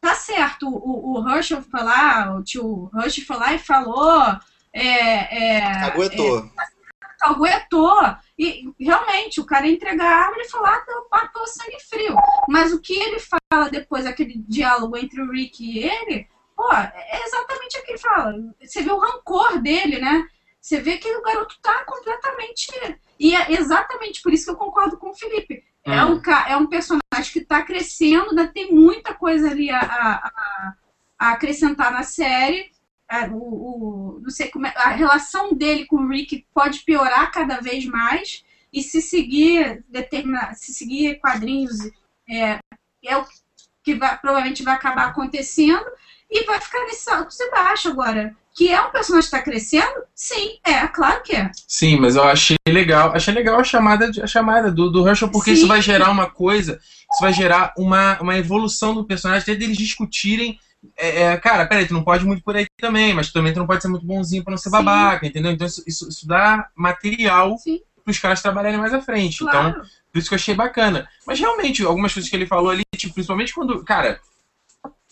[0.00, 4.36] Tá certo, o, o Herschel foi lá, o tio Herschel foi lá e falou.
[4.72, 6.50] É, é, Aguentou.
[7.24, 8.00] Aguentou.
[8.38, 12.16] E realmente, o cara ia entregar a arma e falou, ah, eu matou sangue frio.
[12.48, 17.22] Mas o que ele fala depois, aquele diálogo entre o Rick e ele, pô, é
[17.24, 18.34] exatamente o que ele fala.
[18.62, 20.26] Você vê o rancor dele, né?
[20.60, 22.68] Você vê que o garoto tá completamente.
[23.20, 25.62] E é exatamente por isso que eu concordo com o Felipe.
[25.86, 26.14] É, Hum.
[26.14, 30.74] um, é um personagem que tá crescendo, ainda tem muita coisa ali a- a-
[31.18, 32.72] a acrescentar na série.
[33.22, 33.36] A, o,
[34.16, 37.84] o- não sei como é- a relação dele com o Rick pode piorar cada vez
[37.86, 38.42] mais.
[38.72, 41.76] E se seguir determinar, se seguir quadrinhos
[42.28, 42.58] é,
[43.04, 43.24] é o
[43.84, 45.84] que vai- provavelmente vai acabar acontecendo
[46.30, 48.34] e vai ficar nesse alto e baixo agora.
[48.56, 50.02] Que é um personagem que está crescendo?
[50.14, 51.50] Sim, é, claro que é.
[51.68, 53.12] Sim, mas eu achei legal.
[53.14, 55.56] Achei legal a chamada, a chamada do, do Herschel, porque Sim.
[55.58, 56.80] isso vai gerar uma coisa,
[57.12, 60.58] isso vai gerar uma, uma evolução do personagem, até deles discutirem.
[60.96, 63.66] É, é, cara, peraí, tu não pode muito por aí também, mas também tu não
[63.66, 64.76] pode ser muito bonzinho pra não ser Sim.
[64.76, 65.52] babaca, entendeu?
[65.52, 69.42] Então isso, isso, isso dá material Sim, pros caras trabalharem mais à frente.
[69.42, 69.82] Então, claro.
[70.12, 71.08] por isso que eu achei bacana.
[71.26, 73.82] Mas realmente, algumas coisas que ele falou ali, tipo, principalmente quando.
[73.84, 74.20] Cara,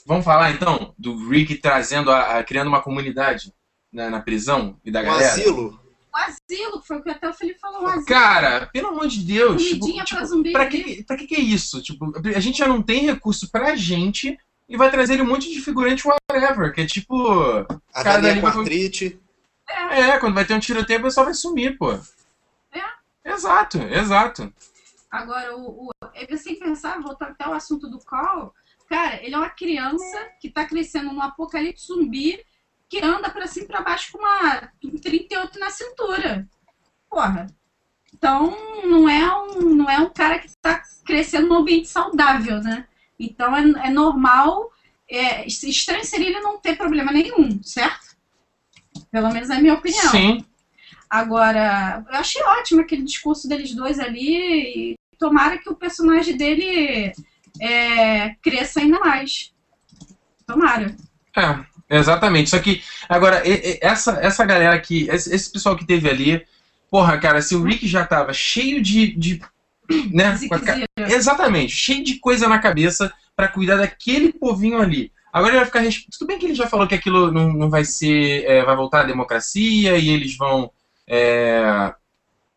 [0.06, 3.52] vamos falar então do Rick trazendo a, a- criando uma comunidade
[3.92, 5.32] na, na prisão e da Um galera.
[5.32, 5.80] asilo.
[6.14, 8.04] O asilo, foi o que até o Felipe falou, asilo.
[8.04, 10.52] Cara, pelo amor de Deus, tipo, Comidinha pra tipo, zumbi.
[10.52, 11.80] pra, que, pra que que é isso?
[11.82, 14.38] Tipo, a gente já não tem recurso pra gente
[14.72, 17.14] e vai trazer um monte de figurante whatever, que é tipo.
[17.30, 17.64] A
[18.02, 19.20] Cara, galinha dali com vai- artrite.
[19.90, 21.92] É, quando vai ter um tiroteio, o pessoal vai sumir, pô.
[22.72, 22.82] É.
[23.24, 24.52] Exato, exato.
[25.10, 28.54] Agora, o, o, é tem que pensar, voltar até o assunto do Call,
[28.88, 32.42] cara, ele é uma criança que tá crescendo num apocalipse zumbi
[32.88, 36.48] que anda pra cima e pra baixo com uma um 38 na cintura.
[37.10, 37.46] Porra.
[38.14, 42.86] Então, não é um, não é um cara que tá crescendo num ambiente saudável, né?
[43.24, 44.70] Então, é, é normal,
[45.08, 48.16] é, estranho seria ele não ter problema nenhum, certo?
[49.10, 50.10] Pelo menos é a minha opinião.
[50.10, 50.44] Sim.
[51.08, 54.94] Agora, eu achei ótimo aquele discurso deles dois ali.
[54.94, 57.12] E tomara que o personagem dele
[57.60, 59.52] é, cresça ainda mais.
[60.46, 60.96] Tomara.
[61.36, 62.48] É, exatamente.
[62.50, 63.42] Só que, agora,
[63.80, 66.46] essa, essa galera aqui, esse, esse pessoal que teve ali,
[66.90, 69.14] porra, cara, se o Rick já tava cheio de.
[69.14, 69.40] de
[70.12, 70.86] né, ca-.
[71.08, 75.12] Exatamente, cheio de coisa na cabeça pra cuidar daquele povinho ali.
[75.32, 76.04] Agora ele vai ficar.
[76.10, 78.44] Tudo bem que ele já falou que aquilo não, não vai ser.
[78.44, 80.70] é, vai voltar à democracia e eles vão
[81.08, 81.94] é,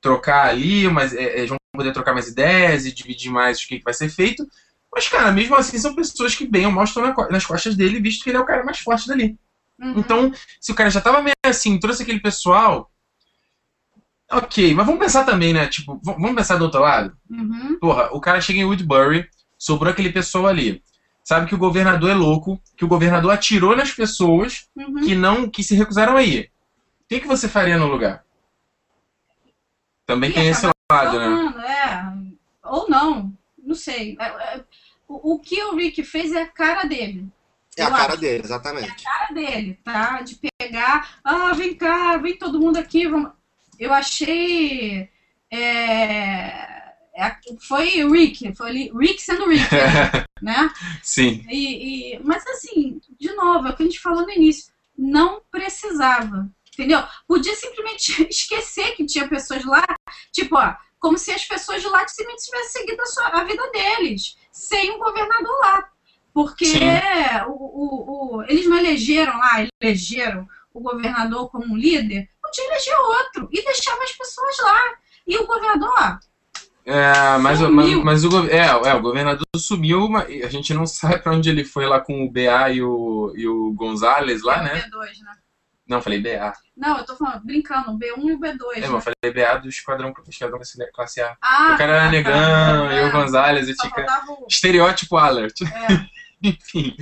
[0.02, 3.80] trocar ali, mas é, eles vão poder trocar mais ideias e dividir mais o que,
[3.80, 4.46] que vai ser feito.
[4.94, 8.24] Mas, cara, mesmo assim, são pessoas que bem ou mal estão nas costas dele, visto
[8.24, 9.38] que ele é o cara mais forte dali.
[9.80, 9.94] Uhum.
[9.98, 12.90] Então, se o cara já tava meio assim, trouxe aquele pessoal.
[14.32, 15.68] Ok, mas vamos pensar também, né?
[15.68, 17.16] Tipo, vamos pensar do outro lado?
[17.30, 17.78] Uhum.
[17.80, 20.84] Porra, o cara chega em Woodbury, sobrou aquele pessoal ali.
[21.24, 25.02] Sabe que o governador é louco, que o governador atirou nas pessoas Uhum.
[25.02, 26.52] que não que se recusaram a ir.
[27.02, 28.24] O que, que você faria no lugar?
[30.06, 31.26] Também Ia tem esse lado, né?
[31.26, 32.14] falando, é.
[32.64, 33.34] Ou não.
[33.64, 34.16] Não sei.
[34.20, 34.26] É,
[34.58, 34.64] é,
[35.08, 37.28] O, o que o Rick fez é a cara dele.
[37.78, 38.22] É a cara acho.
[38.22, 39.04] dele, exatamente.
[39.04, 40.22] cara dele, tá?
[40.22, 43.32] De pegar, ah, vem cá, vem todo mundo aqui, vamos.
[43.80, 45.10] Eu achei.
[45.52, 46.76] é,
[47.18, 47.36] é,
[47.68, 49.64] foi Rick, foi ali, Rick sendo Rick,
[50.42, 50.70] né?
[51.02, 51.46] Sim.
[51.50, 55.42] E, e- mas assim, de novo, é o que a gente falou no início, não
[55.50, 57.02] precisava, entendeu?
[57.28, 59.86] Podia simplesmente esquecer que tinha pessoas lá,
[60.32, 63.70] tipo, ó, como se as pessoas de lá simplesmente tivessem seguido a, sua- a vida
[63.72, 65.90] deles, sem um governador lá.
[66.34, 66.66] Porque
[67.48, 72.98] o, o- o- eles não elegeram lá, elegeram o governador como um líder, podia eleger
[73.00, 74.82] outro e deixava as pessoas lá.
[75.28, 76.20] E o governador,
[76.86, 80.86] É, mas, o- mas, mas o, é, é, o governador sumiu, mas a gente não
[80.88, 84.58] sabe pra onde ele foi lá com o BA e o, e o Gonzalez lá,
[84.58, 84.82] é o né?
[84.82, 85.36] B2, né?
[85.88, 86.54] Não, falei BA.
[86.76, 88.78] Não, eu tô falando, brincando, o B1 e o B2.
[88.78, 88.88] É, né?
[88.88, 90.60] mas eu falei BA do Esquadrão, Esquadrão
[90.94, 91.38] Classe A.
[91.42, 92.34] Ah, o cara era tá, negão,
[92.88, 92.94] tá.
[92.94, 94.06] e o Gonzalez, e fica...
[94.50, 95.62] Estereótipo alert.
[95.62, 96.06] É.
[96.50, 96.96] Enfim,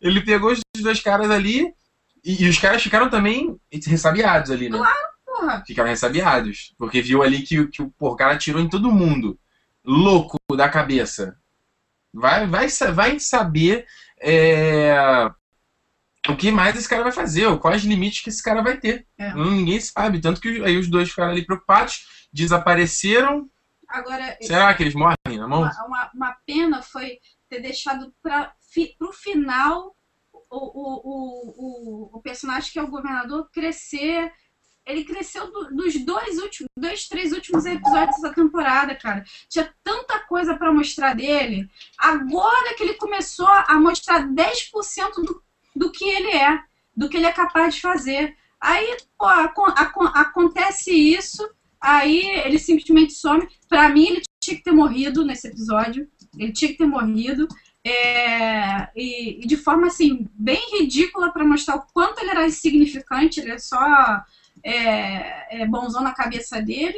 [0.00, 1.72] ele pegou os dois caras ali
[2.24, 3.56] e, e os caras ficaram também
[3.86, 4.78] ressabiados ali, né?
[4.78, 6.74] Porra, Ficaram ressabiados.
[6.78, 9.38] Porque viu ali que, que o pô, o cara atirou em todo mundo.
[9.84, 11.36] Louco da cabeça.
[12.12, 13.86] Vai, vai, vai saber
[14.20, 14.94] é,
[16.28, 19.06] o que mais esse cara vai fazer, ou quais limites que esse cara vai ter.
[19.18, 19.34] É.
[19.34, 20.20] Não, ninguém sabe.
[20.20, 23.48] Tanto que aí os dois ficaram ali preocupados, desapareceram.
[23.88, 25.62] agora, Será que eles morrem na mão?
[25.62, 28.52] uma, uma, uma pena foi ter deixado para
[29.00, 29.96] o final
[30.56, 34.32] o, o, o, o, personagem que é o governador crescer.
[34.84, 39.24] Ele cresceu do- dos dois últimos, dois, três últimos episódios dessa temporada, cara.
[39.48, 41.68] Tinha tanta coisa para mostrar dele.
[41.96, 45.42] Agora que ele começou a mostrar 10% do,
[45.76, 46.58] do que ele é,
[46.96, 48.36] do que ele é capaz de fazer.
[48.60, 51.48] Aí, pô, acon- acon- acontece isso,
[51.80, 53.48] aí ele simplesmente some.
[53.68, 56.08] Pra mim, ele tinha que ter morrido nesse episódio.
[56.36, 57.46] Ele tinha que ter morrido.
[57.84, 63.40] É, e, e de forma assim, bem ridícula para mostrar o quanto ele era insignificante,
[63.40, 64.22] ele é só
[64.62, 66.96] é, é bonzão na cabeça dele.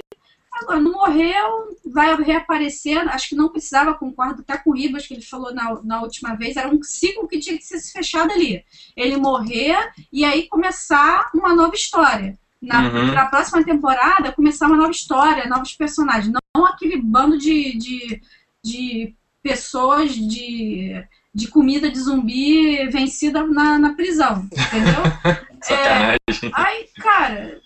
[0.53, 3.09] Agora, não morreu, vai reaparecer.
[3.09, 6.35] Acho que não precisava, concordo até com o Ribas, que ele falou na, na última
[6.37, 6.57] vez.
[6.57, 8.65] Era um ciclo que tinha que ser fechado ali.
[8.97, 9.77] Ele morrer
[10.13, 12.39] e aí começar uma nova história.
[12.63, 13.31] Na, Uhum.
[13.31, 16.33] próxima temporada, começar uma nova história, novos personagens.
[16.57, 18.23] Não aquele bando de, de,
[18.63, 19.15] de
[19.45, 21.05] pessoas de,
[21.35, 24.49] de comida de zumbi vencida na, na prisão.
[24.51, 25.03] Entendeu?
[25.63, 26.53] Sacanagem.
[26.55, 27.61] Ai, cara,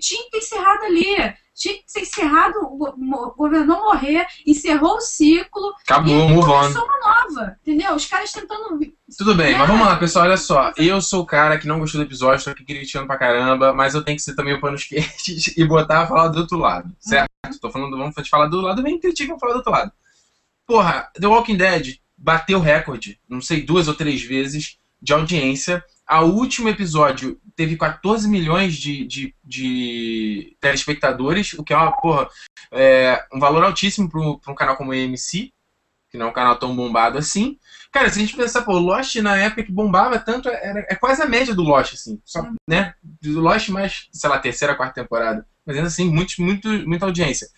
[0.00, 1.34] tinha que ter encerrado ali.
[1.54, 6.84] Tinha que ser encerrado, o go- o governador morrer, encerrou o ciclo Acabou, e começou
[6.84, 7.56] uma nova.
[7.62, 7.96] Entendeu?
[7.96, 8.78] Os caras tentando.
[9.18, 9.58] Tudo bem, né?
[9.58, 10.72] mas vamos lá, pessoal, olha só.
[10.76, 13.92] Eu sou o cara que não gostou do episódio, tô aqui criticando pra caramba, mas
[13.96, 16.94] eu tenho que ser também o panos quentes e botar a falar do outro lado,
[17.00, 17.28] certo?
[17.60, 19.90] Tô falando, vamos falar do lado, vem criticar, vamos falar do outro lado.
[20.68, 25.82] Porra, The Walking Dead bateu recorde, não sei, duas ou três vezes de audiência.
[26.06, 32.28] A último episódio teve 14 milhões de, de, de telespectadores, o que é uma, porra,
[32.70, 35.54] é, um valor altíssimo para um canal como o AMC,
[36.10, 37.58] que não é um canal tão bombado assim.
[37.90, 41.22] Cara, se a gente pensar, pô, Lost na época que bombava tanto, era, é quase
[41.22, 42.20] a média do Lost, assim.
[42.26, 42.92] Só, né?
[43.02, 45.46] Do Lost mais, sei lá, terceira, quarta temporada.
[45.64, 47.48] Mas ainda assim, muito, muito, muita audiência.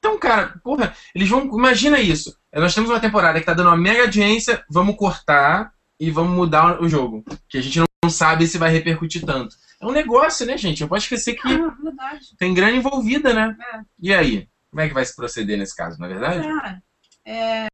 [0.00, 1.44] Então, cara, porra, eles vão.
[1.56, 2.36] Imagina isso.
[2.52, 6.82] Nós temos uma temporada que tá dando uma mega audiência, vamos cortar e vamos mudar
[6.82, 7.22] o jogo.
[7.48, 9.54] Que a gente não, sabe se vai repercutir tanto.
[9.78, 10.80] É um negócio, né, gente?
[10.80, 13.54] Não pode esquecer que Ah, tem grana envolvida, né?
[13.74, 13.80] É.
[14.00, 14.48] E aí?
[14.70, 16.46] Como é que vai se proceder nesse caso, não é verdade?
[16.46, 16.82] Cara,
[17.26, 17.68] é,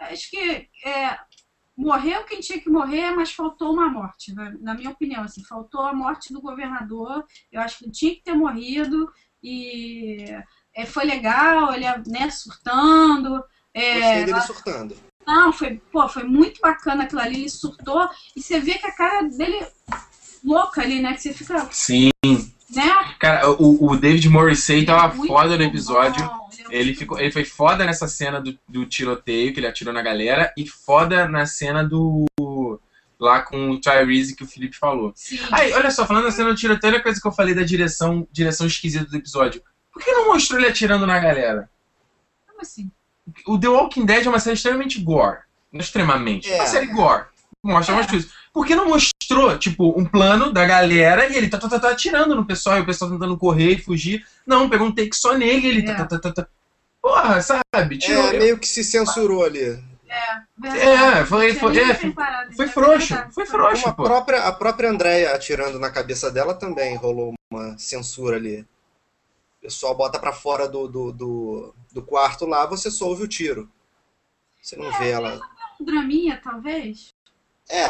[0.00, 1.18] acho que é,
[1.76, 5.22] morreu quem tinha que morrer, mas faltou uma morte, na, na minha opinião.
[5.22, 7.24] Assim, faltou a morte do governador.
[7.52, 9.08] Eu acho que tinha que ter morrido
[9.42, 10.26] e
[10.74, 13.42] é, foi legal, ele né, surtando.
[13.72, 14.96] É, Gostei dele surtando.
[15.26, 18.92] Não, foi, pô, foi muito bacana aquilo ali, ele surtou, e você vê que a
[18.92, 19.66] cara dele
[20.44, 21.14] louca ali, né?
[21.14, 22.10] Que você fica, Sim.
[22.70, 23.14] né?
[23.18, 26.24] Cara, o, o David Morrissey tava Muito foda no episódio.
[26.26, 27.22] bom, é Ele, ficou, bom.
[27.22, 31.26] ele foi foda nessa cena do, do tiroteio, que ele atirou na galera, e foda
[31.26, 32.26] na cena do.
[33.18, 35.12] lá com o Tyrese que o Felipe falou.
[35.14, 35.38] Sim.
[35.50, 37.62] Aí, olha só, falando da cena do tiroteio, olha a coisa que eu falei da
[37.62, 39.62] direção, direção esquisita do episódio.
[39.94, 41.70] Por que não mostrou ele atirando na galera?
[42.48, 42.90] Como assim?
[43.46, 45.38] O The Walking Dead é uma série extremamente gore.
[45.72, 46.50] Não extremamente.
[46.52, 46.60] É É.
[46.60, 47.24] uma série gore.
[47.62, 47.98] Mostra É.
[47.98, 48.30] umas coisas.
[48.52, 51.90] Por que não mostrou, tipo, um plano da galera e ele tá, tá, tá, tá
[51.90, 54.24] atirando no pessoal e o pessoal tentando correr e fugir?
[54.46, 55.96] Não, pegou um take só nele e ele tá, É.
[55.96, 56.46] tá, tá, tá, tá.
[57.00, 57.98] Porra, sabe?
[57.98, 58.28] Tirou.
[58.28, 59.82] É, meio que se censurou ali.
[60.62, 62.72] É, foi- Tinha foi- nem é, foi né?
[62.72, 63.88] frouxo, foi frouxo.
[63.88, 68.64] A própria, a própria Andrea atirando na cabeça dela também rolou uma censura ali.
[69.64, 73.28] O pessoal bota pra fora do, do, do, do quarto lá, você só ouve o
[73.28, 73.72] tiro.
[74.62, 75.40] Você não vê ela.
[75.80, 77.08] Um draminha, talvez?
[77.70, 77.88] É,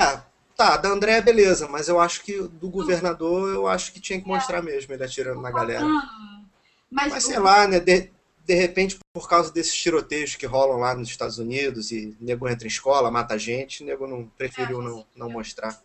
[0.56, 4.26] tá, da Andrea beleza, mas eu acho que do governador eu acho que tinha que
[4.28, 5.84] mostrar mesmo ele atirando na galera.
[5.84, 6.42] Ah,
[6.88, 7.80] Mas, Mas o- sei lá, né?
[7.80, 8.08] De,
[8.46, 12.68] de repente, por causa desses tiroteios que rolam lá nos Estados Unidos e nego entra
[12.68, 15.82] em escola, mata gente, nego não preferiu não, não mostrar.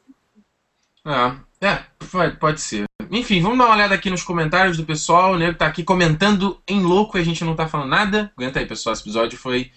[1.04, 2.86] Ah, é, pode, pode ser.
[3.12, 5.34] Enfim, vamos dar uma olhada aqui nos comentários do pessoal.
[5.34, 8.32] O nego tá aqui comentando em louco e a gente não tá falando nada.
[8.38, 8.94] Aguenta aí, pessoal.
[8.94, 9.72] Esse episódio foi.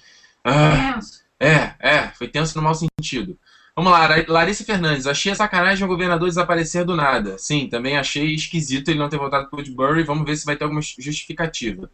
[0.44, 0.98] Ah,
[1.40, 3.38] é, é, foi tenso no mau sentido.
[3.74, 5.06] Vamos lá, Larissa Fernandes.
[5.06, 7.38] Achei a sacanagem o governador desaparecer do nada.
[7.38, 10.02] Sim, também achei esquisito ele não ter voltado pro Woodbury.
[10.04, 11.90] Vamos ver se vai ter alguma justificativa.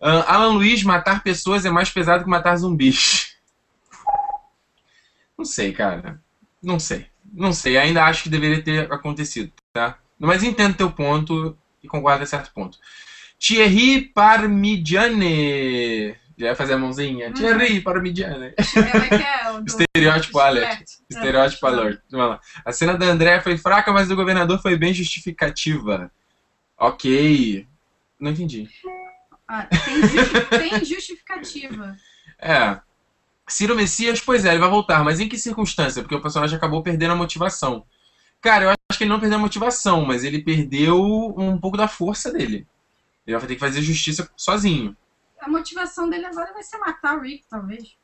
[0.00, 3.36] Ah, Alan Luiz, matar pessoas é mais pesado que matar zumbis.
[5.36, 6.20] Não sei, cara.
[6.62, 7.06] Não sei.
[7.32, 7.78] Não sei.
[7.78, 9.96] Ainda acho que deveria ter acontecido, tá?
[10.18, 12.78] Mas entendo teu ponto e concordo a certo ponto.
[13.38, 16.14] Thierry Parmigiane.
[16.36, 17.28] Já ia fazer a mãozinha.
[17.28, 17.34] Uhum.
[17.34, 18.52] Thierry Parmigiane.
[18.72, 19.38] Como é que é?
[19.48, 20.66] O do- Estereótipo alert.
[20.66, 20.86] Alert.
[21.10, 21.70] Estereótipo É.
[21.70, 22.00] alert.
[22.10, 22.40] Vamos lá.
[22.64, 26.10] A cena da André foi fraca, mas do governador foi bem justificativa.
[26.78, 27.66] Ok.
[28.20, 28.68] Não entendi.
[29.48, 31.96] Ah, tem, justi- tem justificativa.
[32.38, 32.78] É.
[33.48, 36.02] Ciro Messias, pois é, ele vai voltar, mas em que circunstância?
[36.02, 37.84] Porque o personagem acabou perdendo a motivação.
[38.40, 41.02] Cara, eu acho que ele não perdeu a motivação, mas ele perdeu
[41.36, 42.66] um pouco da força dele.
[43.26, 44.96] Ele vai ter que fazer justiça sozinho.
[45.40, 47.96] A motivação dele agora vai ser matar o Rick, talvez.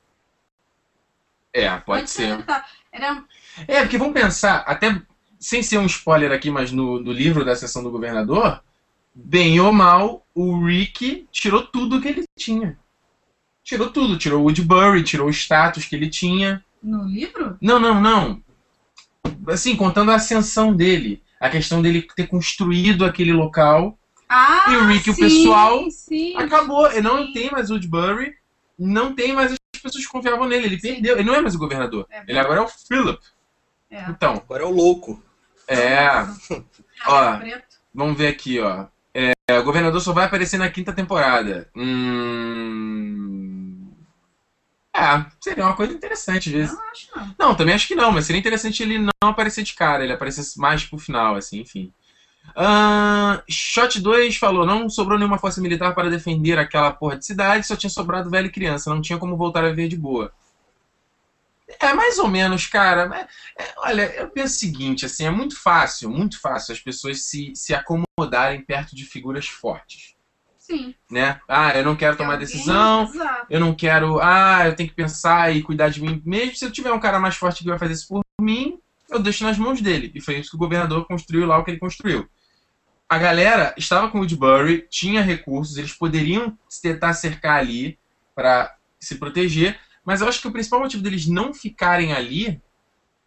[1.52, 2.44] É, pode ser.
[2.90, 3.24] Era
[3.68, 5.00] É, porque vamos pensar, até
[5.38, 8.62] sem ser um spoiler aqui, mas no, no livro da sessão do governador,
[9.14, 12.78] bem ou mal, o Rick tirou tudo que ele tinha.
[13.64, 16.62] Tirou tudo, tirou o Woodbury, tirou o status que ele tinha.
[16.82, 17.56] no livro?
[17.60, 18.42] Não, não, não.
[19.48, 21.22] Assim, contando a ascensão dele.
[21.40, 23.98] A questão dele ter construído aquele local.
[24.28, 26.36] Ah, E o Rick e o sim, pessoal sim.
[26.36, 26.90] Acabou.
[26.90, 27.32] Ele não Sim.
[27.32, 28.34] tem mais Woodbury.
[28.78, 30.66] Não tem mais as pessoas que confiavam nele.
[30.66, 31.16] Ele perdeu.
[31.16, 32.06] Ele não é mais o governador.
[32.10, 33.18] É Ele agora é o Philip.
[33.90, 34.04] É.
[34.10, 35.22] Então, Agora é o louco.
[35.68, 36.08] é.
[37.06, 37.38] Ó.
[37.94, 38.86] Vamos ver aqui, ó.
[39.14, 41.68] É, o governador só vai aparecer na quinta temporada.
[41.76, 42.93] Hum.
[44.94, 46.74] É, seria uma coisa interessante, às vezes.
[46.76, 47.34] Não acho não.
[47.48, 50.58] Não, também acho que não, mas seria interessante ele não aparecer de cara, ele aparecesse
[50.58, 51.92] mais pro final, assim, enfim.
[52.56, 57.66] Ahn, Shot 2 falou: não sobrou nenhuma força militar para defender aquela porra de cidade,
[57.66, 60.32] só tinha sobrado velho e criança, não tinha como voltar a viver de boa.
[61.80, 63.28] É mais ou menos, cara.
[63.56, 67.22] É- é, olha, eu penso o seguinte: assim, é muito fácil, muito fácil as pessoas
[67.22, 70.13] se, se acomodarem perto de figuras fortes.
[70.66, 70.94] Sim.
[71.10, 71.38] Né?
[71.46, 73.46] Ah, eu não quero tomar Alguém- decisão, Exato.
[73.50, 76.56] eu não quero, ah, eu tenho que pensar e cuidar de mim mesmo.
[76.56, 78.78] Se eu tiver um cara mais forte que vai fazer isso por mim,
[79.10, 80.10] eu deixo nas mãos dele.
[80.14, 82.26] E foi isso que o governador construiu lá o que ele construiu.
[83.06, 87.98] A galera estava com o Woodbury, tinha recursos, eles poderiam tentar cercar ali
[88.34, 92.58] para se proteger, mas eu acho que o principal motivo deles não ficarem ali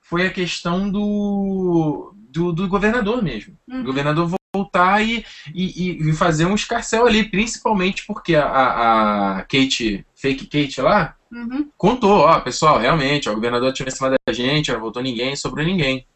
[0.02, 3.56] foi a questão do, do, do governador mesmo.
[3.68, 3.82] Uhum.
[3.82, 4.28] O governador
[4.68, 10.46] voltar e, e, e fazer um escarcel ali, principalmente porque a, a, a Kate, fake
[10.48, 11.70] Kate lá, Uhum.
[11.78, 15.36] contou, ó, pessoal, realmente, ó, o governador atirou em cima da gente, não voltou ninguém,
[15.36, 16.08] sobrou ninguém.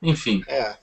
[0.00, 0.76] Enfim, É.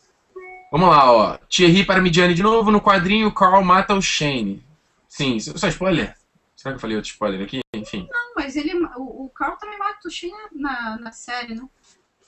[0.70, 1.38] vamos lá, ó.
[1.50, 4.62] Thierry Parmigiani de novo, no quadrinho, Carl mata o Shane.
[5.08, 6.16] Sim, só spoiler?
[6.54, 7.62] Será que eu falei outro spoiler aqui?
[7.74, 8.10] Enfim.
[8.12, 11.62] Não, mas ele, o, o Carl também mata o Shin na, na série, né?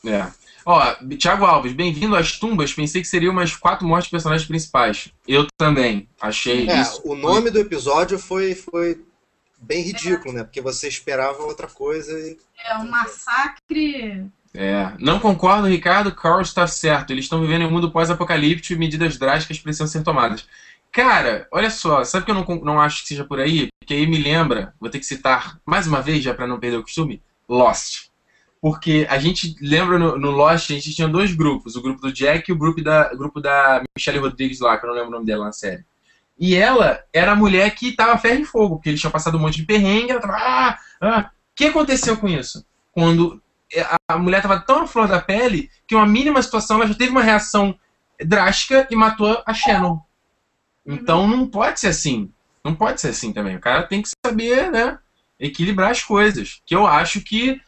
[0.05, 0.27] É.
[0.65, 2.73] Ó, Thiago Alves, bem-vindo às tumbas.
[2.73, 5.11] Pensei que seriam umas quatro mortes de personagens principais.
[5.27, 6.07] Eu também.
[6.21, 7.01] Achei É, isso.
[7.03, 9.03] o nome do episódio foi, foi
[9.59, 10.43] bem ridículo, né?
[10.43, 12.37] Porque você esperava outra coisa e.
[12.63, 14.25] É um massacre.
[14.53, 14.91] É.
[14.99, 16.13] Não concordo, Ricardo.
[16.13, 17.11] Carl está certo.
[17.11, 20.45] Eles estão vivendo em um mundo pós-apocalíptico e medidas drásticas precisam ser tomadas.
[20.91, 23.69] Cara, olha só, sabe que eu não, não acho que seja por aí?
[23.79, 26.77] Porque aí me lembra, vou ter que citar mais uma vez, já para não perder
[26.77, 28.10] o costume, Lost.
[28.61, 32.13] Porque a gente lembra no, no Lost, a gente tinha dois grupos, o grupo do
[32.13, 35.13] Jack e o grupo da, grupo da Michelle Rodrigues lá, que eu não lembro o
[35.13, 35.83] nome dela na série.
[36.39, 39.41] E ela era a mulher que tava ferro e fogo, porque eles tinham passado um
[39.41, 40.37] monte de perrengue, ela tava.
[40.37, 41.31] Ah, ah.
[41.31, 42.65] O que aconteceu com isso?
[42.91, 43.41] Quando
[44.07, 47.11] a mulher tava tão na flor da pele que uma mínima situação ela já teve
[47.11, 47.77] uma reação
[48.19, 49.99] drástica e matou a Shannon.
[50.85, 52.31] Então não pode ser assim.
[52.63, 53.55] Não pode ser assim também.
[53.55, 54.99] O cara tem que saber, né?
[55.39, 56.61] Equilibrar as coisas.
[56.65, 57.59] Que eu acho que.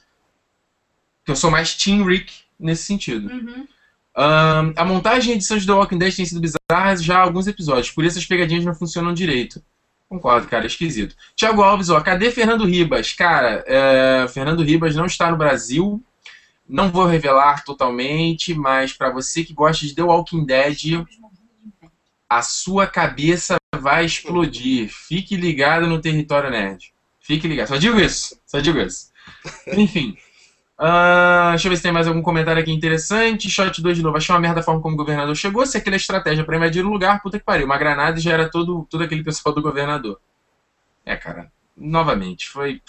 [1.25, 3.29] Que eu sou mais Team Rick nesse sentido.
[3.29, 3.67] Uhum.
[4.15, 7.47] Um, a montagem e edição de The Walking Dead tem sido bizarras já há alguns
[7.47, 9.63] episódios, por isso as pegadinhas não funcionam direito.
[10.07, 11.15] Concordo, cara, é esquisito.
[11.35, 13.13] Tiago Alves, ó, cadê Fernando Ribas?
[13.13, 16.03] Cara, é, Fernando Ribas não está no Brasil.
[16.69, 21.03] Não vou revelar totalmente, mas para você que gosta de The Walking Dead,
[22.29, 24.87] a sua cabeça vai explodir.
[24.89, 26.93] Fique ligado no território nerd.
[27.19, 27.69] Fique ligado.
[27.69, 28.39] Só digo isso.
[28.45, 29.11] Só digo isso.
[29.75, 30.15] Enfim.
[30.83, 33.49] Uh, deixa eu ver se tem mais algum comentário aqui interessante.
[33.49, 34.17] Shot 2 de novo.
[34.17, 35.65] Achei uma merda a forma como o governador chegou.
[35.65, 37.65] Se aquela estratégia para invadir o lugar, puta que pariu.
[37.65, 40.19] Uma granada já era todo, todo aquele pessoal do governador.
[41.05, 41.49] É, cara.
[41.77, 42.49] Novamente.
[42.49, 42.81] Foi.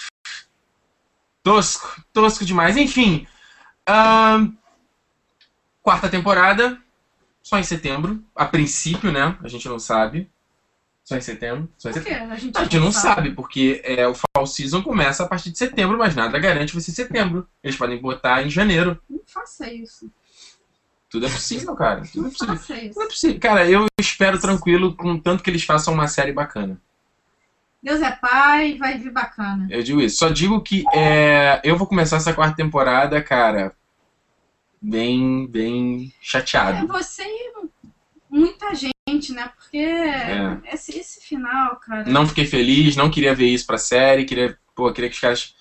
[1.40, 2.02] Tosco.
[2.12, 2.76] Tosco demais.
[2.76, 3.28] Enfim.
[3.88, 4.52] Uh,
[5.80, 6.76] quarta temporada.
[7.44, 8.24] Só em setembro.
[8.34, 9.38] A princípio, né?
[9.40, 10.28] A gente não sabe.
[11.04, 11.68] Só em setembro.
[11.76, 12.32] Só em setembro.
[12.32, 15.58] A gente, A gente não sabe, porque é, o Fall Season começa a partir de
[15.58, 17.46] setembro, mas nada garante que vai ser setembro.
[17.62, 18.98] Eles podem botar em janeiro.
[19.08, 20.10] Não faça isso.
[21.10, 22.02] Tudo é possível, cara.
[22.10, 22.56] Tudo é Não possível.
[22.56, 22.94] faça isso.
[22.94, 23.40] Tudo é possível.
[23.40, 26.80] Cara, eu espero tranquilo, com tanto que eles façam uma série bacana.
[27.82, 29.68] Deus é pai, vai vir bacana.
[29.70, 30.16] Eu digo isso.
[30.16, 33.76] Só digo que é, eu vou começar essa quarta temporada, cara,
[34.80, 36.86] bem, bem É chateado.
[36.88, 37.52] você e
[38.30, 38.93] muita gente,
[39.34, 39.50] né?
[39.56, 40.58] Porque É.
[40.72, 42.04] esse, esse final, cara.
[42.04, 45.54] Não fiquei feliz, não queria ver isso pra série, queria, pô, queria que os caras.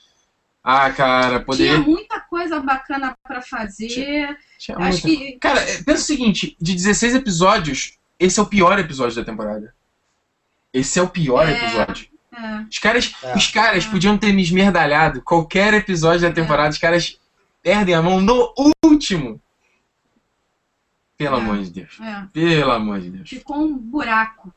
[0.63, 1.77] Ah, cara, Tinha poderia.
[1.79, 4.37] muita coisa bacana pra fazer.
[4.57, 8.45] Tinha Acho muita- que Cara, é, pensa o seguinte: de 16 episódios, esse é o
[8.45, 9.75] pior episódio da temporada.
[10.73, 11.51] Esse é o pior É.
[11.51, 12.07] episódio.
[12.35, 13.35] é, Os caras, É.
[13.35, 13.89] os caras É.
[13.91, 17.19] podiam ter me esmerdalhado qualquer episódio da temporada, os caras
[17.61, 18.51] perdem a mão no
[18.83, 19.39] último.
[21.23, 21.39] Pelo É.
[21.41, 21.99] amor de Deus.
[22.01, 22.27] é.
[22.33, 23.29] Pelo amor de Deus.
[23.29, 24.53] ficou um buraco.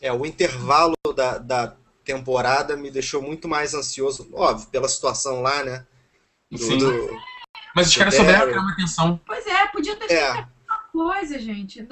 [0.00, 5.62] É, o intervalo da, da temporada me deixou muito mais ansioso, óbvio, pela situação lá,
[5.64, 5.86] né?
[6.50, 6.78] Do- Sim.
[6.78, 7.10] do-
[7.74, 9.20] Mas os caras souberam criar uma atenção.
[9.26, 10.32] Pois é, podia ter É.
[10.32, 10.78] feito alguma
[11.14, 11.86] coisa, gente.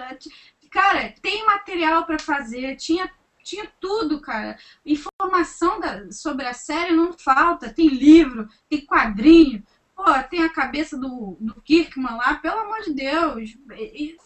[0.71, 3.11] Cara, tem material pra fazer, tinha,
[3.45, 4.59] tinha tudo, cara.
[4.85, 7.73] Informação da- sobre a série não falta.
[7.73, 9.63] Tem livro, tem quadrinho,
[9.97, 13.57] pô, tem a cabeça do, do Kirkman lá, pelo amor de Deus.
[13.77, 14.17] E-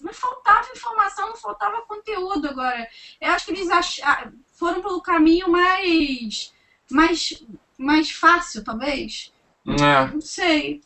[0.00, 2.88] não faltava informação, não faltava conteúdo agora.
[3.20, 6.52] Eu acho que eles acharam, foram pelo caminho mais,
[6.90, 7.44] mais,
[7.76, 9.30] mais fácil, talvez.
[9.66, 10.82] É, Não sei.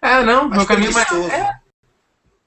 [0.00, 1.34] é não, mais meu caminho é mais, preguiçoso.
[1.34, 1.60] é,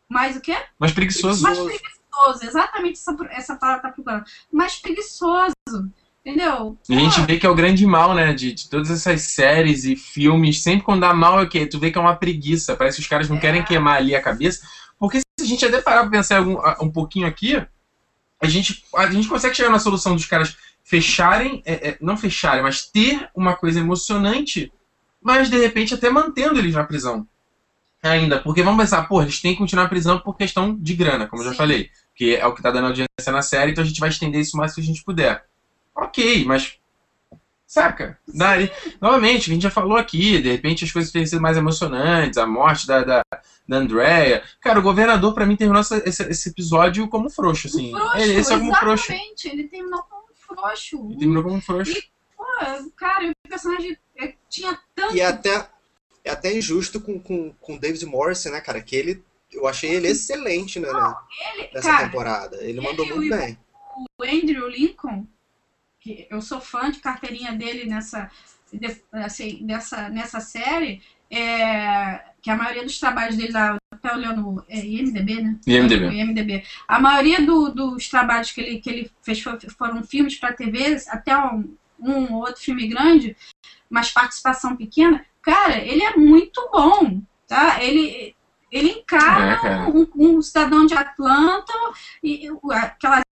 [0.09, 0.57] Mais o quê?
[0.77, 1.43] mais preguiçoso.
[1.43, 4.25] mais preguiçoso, exatamente essa, essa palavra tá procurando.
[4.51, 5.53] Mais preguiçoso,
[6.25, 6.77] entendeu?
[6.89, 8.33] E a gente vê que é o grande mal, né?
[8.33, 10.61] De, de todas essas séries e filmes.
[10.61, 11.65] Sempre quando dá mal é o quê?
[11.65, 12.75] Tu vê que é uma preguiça.
[12.75, 13.39] Parece que os caras não É.
[13.39, 14.65] querem queimar ali a cabeça.
[14.99, 17.55] Porque se a gente até parar pra pensar a- um pouquinho aqui,
[18.41, 22.63] a gente, a gente consegue chegar na solução dos caras fecharem, é, é, não fecharem,
[22.63, 24.71] mas ter uma coisa emocionante,
[25.21, 27.27] mas de repente até mantendo eles na prisão.
[28.01, 28.39] Ainda.
[28.39, 31.41] Porque vamos pensar, pô, eles têm que continuar na prisão por questão de grana, como
[31.41, 31.57] eu já Sim.
[31.57, 31.89] falei.
[32.15, 34.55] Que é o que tá dando audiência na série, então a gente vai estender isso
[34.55, 35.43] o mais que a gente puder.
[36.03, 36.77] Ok, mas.
[37.67, 38.17] Saca?
[38.27, 41.55] Daí, novamente, o a gente já falou aqui, de repente as coisas teriam sido mais
[41.55, 43.23] emocionantes, a morte da, da,
[43.67, 44.43] da Andrea.
[44.59, 47.91] Cara, o governador, pra mim, terminou essa- esse, esse episódio como frouxo, assim.
[47.91, 49.11] frouxo, Ele- esse é como frouxo.
[49.11, 49.47] exatamente.
[49.49, 51.05] Ele terminou como frouxo.
[51.11, 51.93] Ele terminou como frouxo.
[52.35, 52.43] Pô,
[52.95, 55.15] cara, o personagem eh, tinha tanto.
[55.15, 55.69] E é até,
[56.25, 58.81] é até injusto com, com, com o David Morrison, né, cara?
[58.81, 59.23] Que ele.
[59.51, 61.15] Eu achei ele excelente né, né,
[61.55, 62.57] Ele, nessa cara, temporada.
[62.63, 63.57] Ele mandou ele- muito bem.
[64.19, 65.27] o Andrew Lincoln,
[66.09, 68.29] que eu sou fã de carteirinha dele nessa,
[68.73, 74.41] de- assim, dessa, nessa série, é, que a maioria dos trabalhos dele, lá, até olhando
[74.41, 75.59] no é, IMDB, né?
[75.67, 76.05] IMDb.
[76.15, 76.63] IMDB.
[76.87, 80.97] A maioria do- dos trabalhos que ele, que ele fez for- foram filmes para TV,
[81.09, 83.35] até um, um ou outro filme grande,
[83.89, 85.23] mas participação pequena.
[85.41, 87.83] Cara, ele é muito bom, tá?
[87.83, 88.35] Ele,
[88.71, 91.73] ele encara É, um, um cidadão de Atlanta
[92.23, 93.23] e aquelas,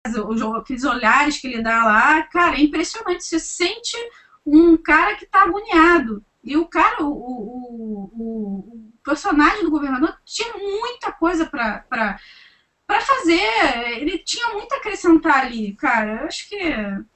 [0.56, 3.24] aqueles olhares que ele dá lá, cara, é impressionante.
[3.24, 3.96] Você sente
[4.44, 6.24] um cara que tá agoniado.
[6.42, 11.84] E o cara, o, o, o, o personagem do governador tinha muita coisa pra,
[12.88, 14.00] pra fazer.
[14.00, 16.22] Ele tinha muito a acrescentar ali, cara.
[16.22, 16.58] Eu acho que.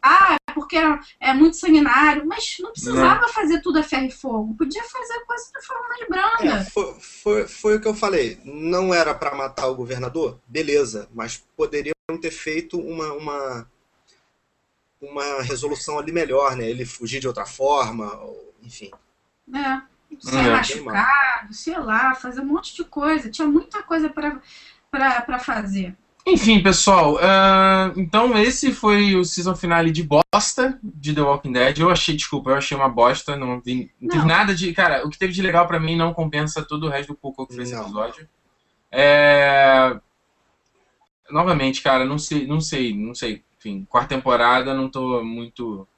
[0.03, 4.55] Ah, porque é, é muito sanguinário, mas não precisava fazer tudo a ferro e fogo.
[4.57, 6.57] Podia fazer coisa de forma mais branda.
[6.61, 8.41] É, foi, foi, foi o que eu falei.
[8.45, 10.39] Não era pra matar o governador?
[10.47, 13.71] Beleza, mas poderiam ter feito uma, uma,
[15.01, 16.69] uma resolução ali melhor, né?
[16.69, 18.19] Ele fugir de outra forma,
[18.63, 18.91] enfim.
[19.55, 19.83] É.
[20.21, 20.51] Ser É.
[20.51, 23.31] machucado, sei lá, fazer um monte de coisa.
[23.31, 25.97] Tinha muita coisa pra fazer.
[26.25, 31.79] Enfim, pessoal, ah, então esse foi o season finale de bosta de The Walking Dead.
[31.79, 35.11] Eu achei, desculpa, eu achei uma bosta, não vi, não teve nada de, cara, o
[35.11, 37.65] que teve de legal pra mim não compensa todo o resto do cocô que foi
[37.65, 38.29] esse episódio.
[38.91, 39.99] É...
[41.29, 43.43] Novamente, cara, não sei, não sei, não sei.
[43.59, 45.89] Enfim, quarta temporada, não tô muito.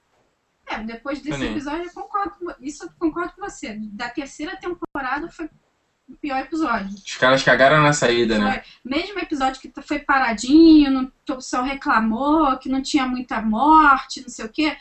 [0.67, 3.77] É, depois desse episódio, eu concordo isso eu concordo com você.
[3.93, 5.51] Da terceira temporada foi
[6.09, 6.95] o pior episódio.
[6.95, 8.63] Os caras cagaram na saída, né?
[8.85, 14.21] Mesmo episódio que foi paradinho, não, que o pessoal reclamou, que não tinha muita morte,
[14.21, 14.77] não sei o quê.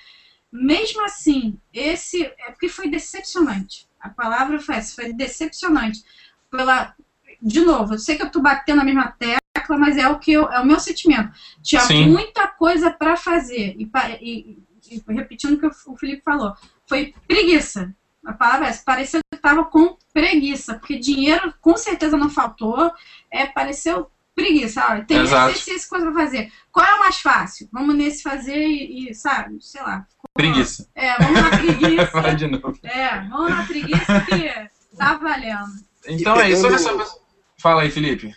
[0.52, 2.24] Mesmo assim, esse.
[2.26, 3.88] É porque foi decepcionante.
[4.00, 6.04] A palavra foi essa, foi decepcionante.
[6.52, 6.94] Pela,
[7.42, 10.34] de novo, eu sei que eu tô batendo na mesma tecla, mas é o que
[10.34, 11.32] eu- é o meu sentimento.
[11.62, 12.08] Tinha Sim.
[12.10, 13.76] muita coisa para fazer.
[13.80, 13.90] E,
[14.22, 14.58] e-
[14.92, 16.54] e repetindo o que o Felipe falou,
[16.88, 17.96] foi preguiça.
[18.26, 18.84] A palavra é essa.
[18.86, 22.92] Pareceu que estava com preguiça, porque dinheiro com certeza não faltou.
[23.32, 24.86] É, pareceu preguiça.
[24.90, 25.52] Olha, tem Exato.
[25.56, 26.52] esse coisa pra fazer.
[26.72, 27.68] Qual é o mais fácil?
[27.72, 30.06] Vamos nesse fazer e, e, sabe, sei lá.
[30.10, 30.90] ficou- Preguiça.
[30.96, 32.12] É, vamos na preguiça.
[32.22, 32.80] Vai de novo.
[32.84, 35.84] é, vamos na preguiça que tá valendo.
[36.08, 37.18] Então é isso, olha pegando- só.
[37.58, 38.34] Fala aí, Felipe.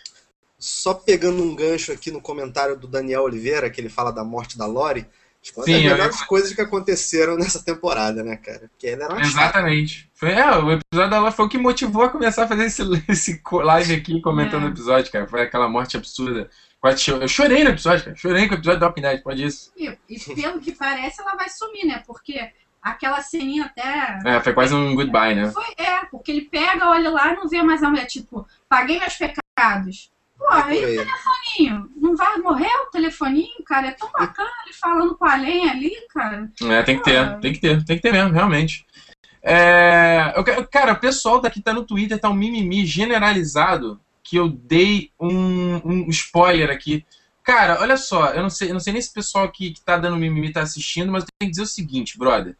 [0.59, 4.57] Só pegando um gancho aqui no comentário do Daniel Oliveira, que ele fala da morte
[4.57, 5.07] da Lori,
[5.41, 8.67] acho que uma Sim, das eu- melhores coisas que aconteceram nessa temporada, né, cara?
[8.69, 9.19] Porque ele era.
[9.21, 10.09] Exatamente.
[10.13, 13.41] Foi, é, o episódio dela foi o que motivou a começar a fazer esse, esse
[13.51, 14.65] live aqui comentando É.
[14.67, 15.27] o episódio, cara.
[15.27, 16.49] Foi aquela morte absurda.
[17.19, 18.15] Eu chorei no episódio, cara.
[18.15, 19.71] Chorei com o episódio da Dead, pode isso.
[19.75, 22.01] E, e pelo que parece, ela vai sumir, né?
[22.05, 22.39] Porque
[22.81, 24.19] aquela ceninha até.
[24.25, 25.51] É, foi quase um goodbye, né?
[25.51, 28.99] Foi, é, porque ele pega, olha lá e não vê mais a mulher, tipo, paguei
[28.99, 30.11] meus pecados.
[30.37, 30.97] Pô, aí Por aí.
[30.97, 33.87] telefoninho, não vai morrer o telefoninho, cara?
[33.87, 36.49] É tão bacana ele falando com a lenha ali, cara.
[36.61, 38.85] É, tem que ter, tem que ter, tem que ter mesmo, realmente.
[39.41, 44.49] É, eu cara, o pessoal daqui tá no Twitter, tá um mimimi generalizado que eu
[44.49, 47.05] dei um, um spoiler aqui.
[47.43, 49.81] Cara, olha só, eu não sei, eu não sei nem se o pessoal aqui que
[49.81, 52.57] tá dando mimimi tá assistindo, mas eu tenho que dizer o seguinte, brother.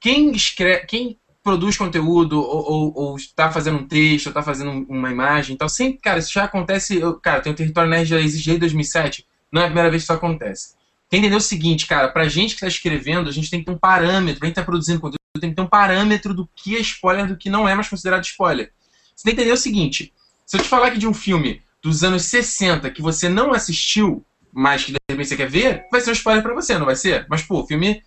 [0.00, 1.18] Quem escreve, quem
[1.48, 5.68] produz conteúdo ou, está fazendo um texto, ou tá fazendo um- uma imagem e tal,
[5.68, 6.96] sempre, cara, isso já acontece.
[6.98, 10.02] Eu, cara, tem o Território Nerd já existe desde 2007, não é a primeira vez
[10.02, 10.74] que isso acontece.
[11.08, 13.66] Tem que entender o seguinte, cara, pra gente que tá escrevendo, a gente tem que
[13.66, 16.76] ter um parâmetro, pra gente tá produzindo conteúdo, tem que ter um parâmetro do que
[16.76, 18.70] é spoiler, do que não é mais considerado spoiler.
[19.16, 20.12] Você tem que entender o seguinte,
[20.44, 24.22] se eu te falar aqui de um filme dos anos 60 que você não assistiu,
[24.52, 26.96] mas que de repente você quer ver, vai ser um spoiler pra você, não vai
[26.96, 27.26] ser?
[27.30, 28.02] Mas, pô, o filme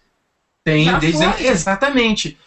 [0.63, 1.23] tem Já desde...
[1.23, 1.47] foi.
[1.47, 2.37] Exatamente.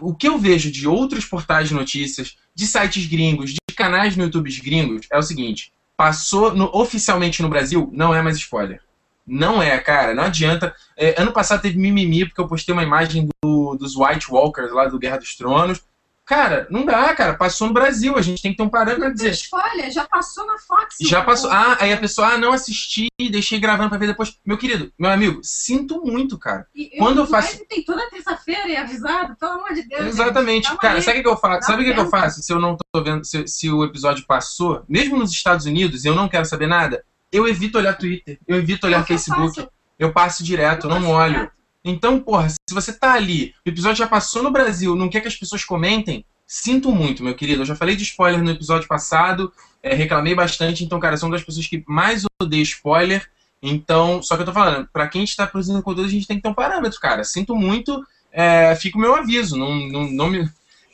[0.00, 4.24] O que eu vejo de outros portais de notícias, de sites gringos, de canais no
[4.24, 8.80] YouTube gringos, é o seguinte, passou no- oficialmente no Brasil, não é mais spoiler.
[9.26, 10.74] Não é, cara, não adianta.
[10.96, 14.86] É, ano passado teve mimimi porque eu postei uma imagem do- dos White Walkers lá
[14.86, 15.82] do Guerra dos Tronos.
[16.28, 17.32] Cara, não dá, cara.
[17.34, 19.30] Passou no Brasil, a gente tem que ter um parâmetro pra dizer.
[19.30, 20.96] spoiler, já passou na Fox.
[21.00, 21.50] Já o- passou.
[21.50, 24.36] Ah, aí a pessoa, ah, não assisti, deixei gravando pra ver depois.
[24.44, 26.66] Meu querido, meu amigo, sinto muito, cara.
[26.74, 30.04] E- quando eu mas faço- Tem toda terça-feira e avisado, pelo amor de Deus.
[30.06, 30.68] Exatamente.
[30.68, 30.78] gente.
[30.78, 31.02] Cara, aí.
[31.02, 31.60] sabe o que eu faço?
[31.60, 33.82] Dá Sabe o que, que eu faço se eu não tô vendo, se, se o
[33.84, 37.02] episódio passou, mesmo nos Estados Unidos, e eu não quero saber nada,
[37.32, 39.68] eu evito olhar Twitter, eu evito olhar É eu Facebook, faço,
[39.98, 41.32] eu passo direto, eu não olho.
[41.34, 41.57] direto.
[41.90, 45.28] Então, porra, se você tá ali, o episódio já passou no Brasil, não quer que
[45.28, 47.62] as pessoas comentem, sinto muito, meu querido.
[47.62, 51.36] Eu já falei de spoiler no episódio passado, é, reclamei bastante, então, cara, sou uma
[51.36, 53.28] das pessoas que mais odeio spoiler.
[53.62, 56.42] Então, só que eu tô falando, pra quem está produzindo conteúdo, a gente tem que
[56.42, 57.24] ter um parâmetro, cara.
[57.24, 59.56] Sinto muito, é, fica o meu aviso.
[59.56, 60.48] Não, não, não me,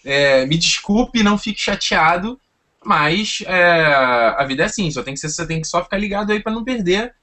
[0.04, 2.40] é, me desculpe, não fique chateado,
[2.84, 3.84] mas é,
[4.38, 6.40] a vida é assim, só tem que ser, você tem que só ficar ligado aí
[6.40, 7.14] pra não perder,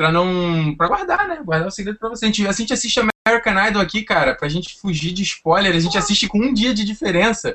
[0.00, 0.74] pra não.
[0.76, 1.42] para guardar, né?
[1.44, 2.24] Guardar o segredo pra você.
[2.24, 5.78] A gente, a gente assiste American Idol aqui, cara, pra gente fugir de spoiler, a
[5.78, 7.54] gente assiste com um dia de diferença.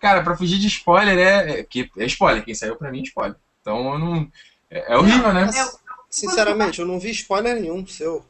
[0.00, 1.60] Cara, pra fugir de spoiler é.
[1.60, 3.36] É, que é spoiler, quem saiu pra mim é spoiler.
[3.60, 4.28] Então eu não.
[4.68, 5.48] É, é horrível, né?
[5.54, 8.26] É, Sinceramente, eu não vi spoiler nenhum seu.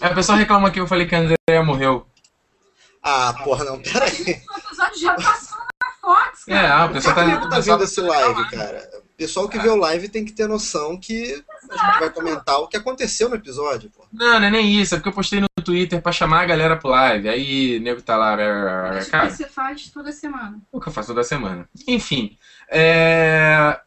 [0.00, 2.06] É, a pessoa reclama que eu falei que a Andrea morreu.
[3.02, 4.10] Ah, porra, não, peraí.
[4.12, 6.84] o episódio já passou na Fox, É, cara.
[6.84, 7.22] a pessoa tá.
[7.24, 8.90] Por que a tá pessoa- vendo esse live, cara?
[9.20, 12.66] Pessoal que vê o live tem que ter noção que a gente vai comentar o
[12.66, 14.06] que aconteceu no episódio, pô.
[14.10, 16.74] Não, não é nem isso, é porque eu postei no Twitter pra chamar a galera
[16.74, 17.28] pro live.
[17.28, 18.34] Aí o nego tá lá.
[18.34, 20.58] Mas o Cara, que você faz toda semana.
[20.72, 21.68] o que eu faço toda semana.
[21.86, 22.38] Enfim.
[22.70, 23.78] É...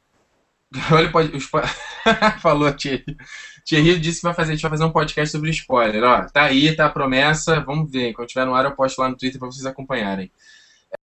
[0.91, 1.31] Olha, pode,
[2.39, 3.17] falou Thierry.
[3.65, 6.03] Thierry disse que vai fazer, a gente vai fazer um podcast sobre spoiler.
[6.03, 7.59] Ó, tá aí, tá a promessa.
[7.59, 8.13] Vamos ver.
[8.13, 10.31] Quando tiver no ar, eu posto lá no Twitter para vocês acompanharem.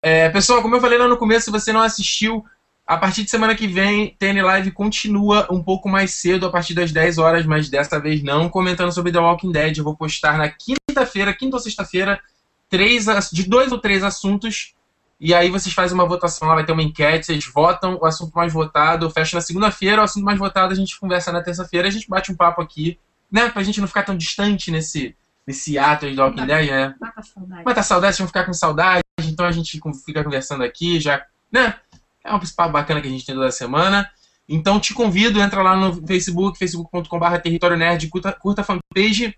[0.00, 2.42] É, pessoal, como eu falei lá no começo, se você não assistiu,
[2.86, 6.74] a partir de semana que vem, TN Live continua um pouco mais cedo, a partir
[6.74, 9.78] das 10 horas, mas dessa vez não, comentando sobre The Walking Dead.
[9.78, 12.20] Eu vou postar na quinta-feira, quinta ou sexta-feira,
[12.68, 14.74] três, de dois ou três assuntos.
[15.18, 18.34] E aí vocês fazem uma votação lá, vai ter uma enquete, vocês votam o assunto
[18.34, 21.90] mais votado, fecha na segunda-feira, o assunto mais votado a gente conversa na terça-feira, a
[21.90, 22.98] gente bate um papo aqui,
[23.32, 23.48] né?
[23.48, 25.16] Pra gente não ficar tão distante nesse,
[25.46, 26.94] nesse ato de The Walking Dead, né?
[27.00, 27.64] Mata a saudade.
[27.64, 31.76] Mata a saudade, vão ficar com saudade, então a gente fica conversando aqui, já, né?
[32.24, 34.10] É um papo bacana que a gente tem toda semana.
[34.48, 39.34] Então te convido, entra lá no Facebook, facebook.com.br Território Nerd, curta, curta a fanpage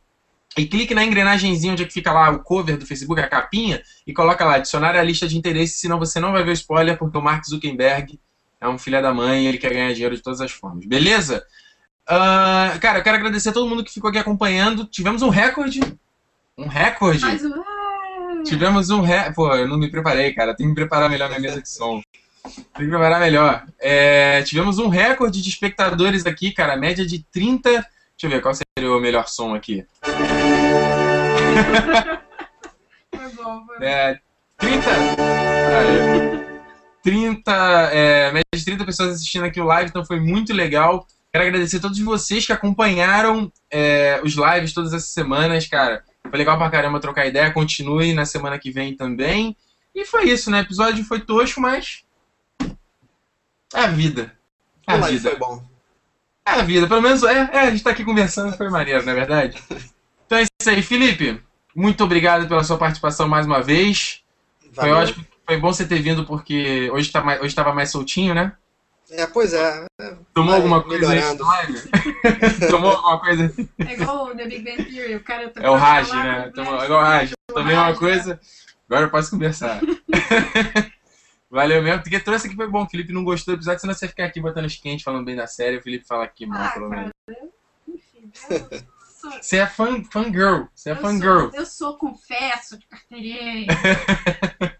[0.57, 3.83] e clique na engrenagemzinha onde é que fica lá o cover do Facebook, a capinha,
[4.07, 6.97] e coloca lá, adicionar a lista de interesse, senão você não vai ver o spoiler,
[6.97, 8.19] porque o Mark Zuckerberg
[8.61, 10.87] é um filho da mãe e ele quer ganhar dinheiro de todas as formas.
[10.87, 11.45] Beleza?
[12.09, 14.87] Uh, cara, eu quero agradecer a todo mundo que ficou aqui acompanhando.
[14.87, 15.81] Tivemos um recorde.
[16.57, 17.21] Um recorde.
[17.21, 17.43] Mas.
[18.49, 19.35] Tivemos um recorde.
[19.35, 20.55] Pô, eu não me preparei, cara.
[20.55, 22.01] Tem que me preparar melhor na mesa de som.
[22.55, 23.65] Tem que preparar melhor.
[23.79, 26.77] É, tivemos um recorde de espectadores aqui, cara.
[26.77, 27.71] Média de 30.
[27.71, 27.87] Deixa
[28.23, 29.85] eu ver qual seria o melhor som aqui.
[30.01, 30.13] Foi
[33.35, 33.85] bom, foi bom.
[33.85, 34.19] É,
[34.59, 34.91] 30.
[34.91, 36.47] Aí.
[37.03, 37.53] 30.
[37.93, 41.07] É, média de 30 pessoas assistindo aqui o live, então foi muito legal.
[41.33, 46.03] Quero agradecer a todos vocês que acompanharam é, os lives todas essas semanas, cara.
[46.23, 47.53] Foi legal pra caramba trocar ideia.
[47.53, 49.57] Continue na semana que vem também.
[49.95, 50.61] E foi isso, né?
[50.61, 52.06] O episódio foi tosco, mas.
[53.75, 54.33] É a vida.
[54.87, 55.31] É a O live vida.
[55.31, 55.65] foi bom.
[56.47, 56.87] É a vida.
[56.87, 59.63] Pelo menos é, é, a gente tá aqui conversando, foi maneiro, não é verdade?
[60.27, 61.41] Então é isso aí, Felipe.
[61.75, 64.23] Muito obrigado pela sua participação mais uma vez.
[64.73, 64.97] Foi Valeu.
[64.97, 65.27] ótimo.
[65.45, 68.53] Foi bom você ter vindo porque hoje tá mais, hoje tava mais soltinho, né?
[69.11, 69.85] É, pois é.
[70.35, 71.45] Tomou Vai alguma coisa aí melhorando.
[72.69, 73.55] Tomou alguma coisa?
[73.79, 76.49] É igual o The Big Bang Theory, o cara tá É o Raj, né?
[76.49, 77.33] o Tomou, é igual o Raj.
[77.55, 77.95] Tomei uma né?
[77.95, 78.41] coisa,
[78.89, 79.81] agora eu posso conversar.
[81.51, 82.83] Valeu mesmo, porque trouxe aqui foi bom.
[82.85, 85.37] O Felipe não gostou do episódio, senão você ficar aqui botando os quentes, falando bem
[85.37, 85.77] da série.
[85.79, 87.13] O Felipe fala aqui mal, Ah, pelo menos.
[87.27, 88.31] cara, eu- enfim.
[88.51, 88.81] Eu
[89.21, 90.65] sou, Você é fã, fangirl.
[90.75, 91.51] Você é eu fangirl.
[91.51, 93.67] sou, eu sou confesso de carteirinha.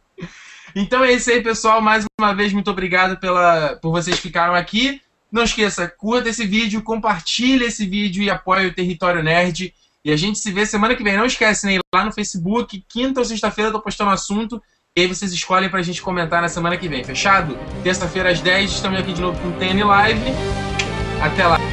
[0.75, 1.81] Então é isso aí, pessoal.
[1.81, 5.01] Mais uma vez, muito obrigado pela, por vocês ficaram aqui.
[5.33, 9.75] Não esqueça, curta esse vídeo, compartilhe esse vídeo e apoie o Território Nerd.
[10.05, 11.17] E a gente se vê semana que vem.
[11.17, 11.79] Não esquece, né?
[11.95, 14.63] Lá no Facebook, quinta ou sexta-feira eu tô postando assunto.
[14.97, 17.55] E aí vocês escolhem pra gente comentar na semana que vem, fechado?
[17.85, 20.23] Terça-feira às 10, estamos aqui de novo com o TN Live.
[21.21, 21.66] Até lá.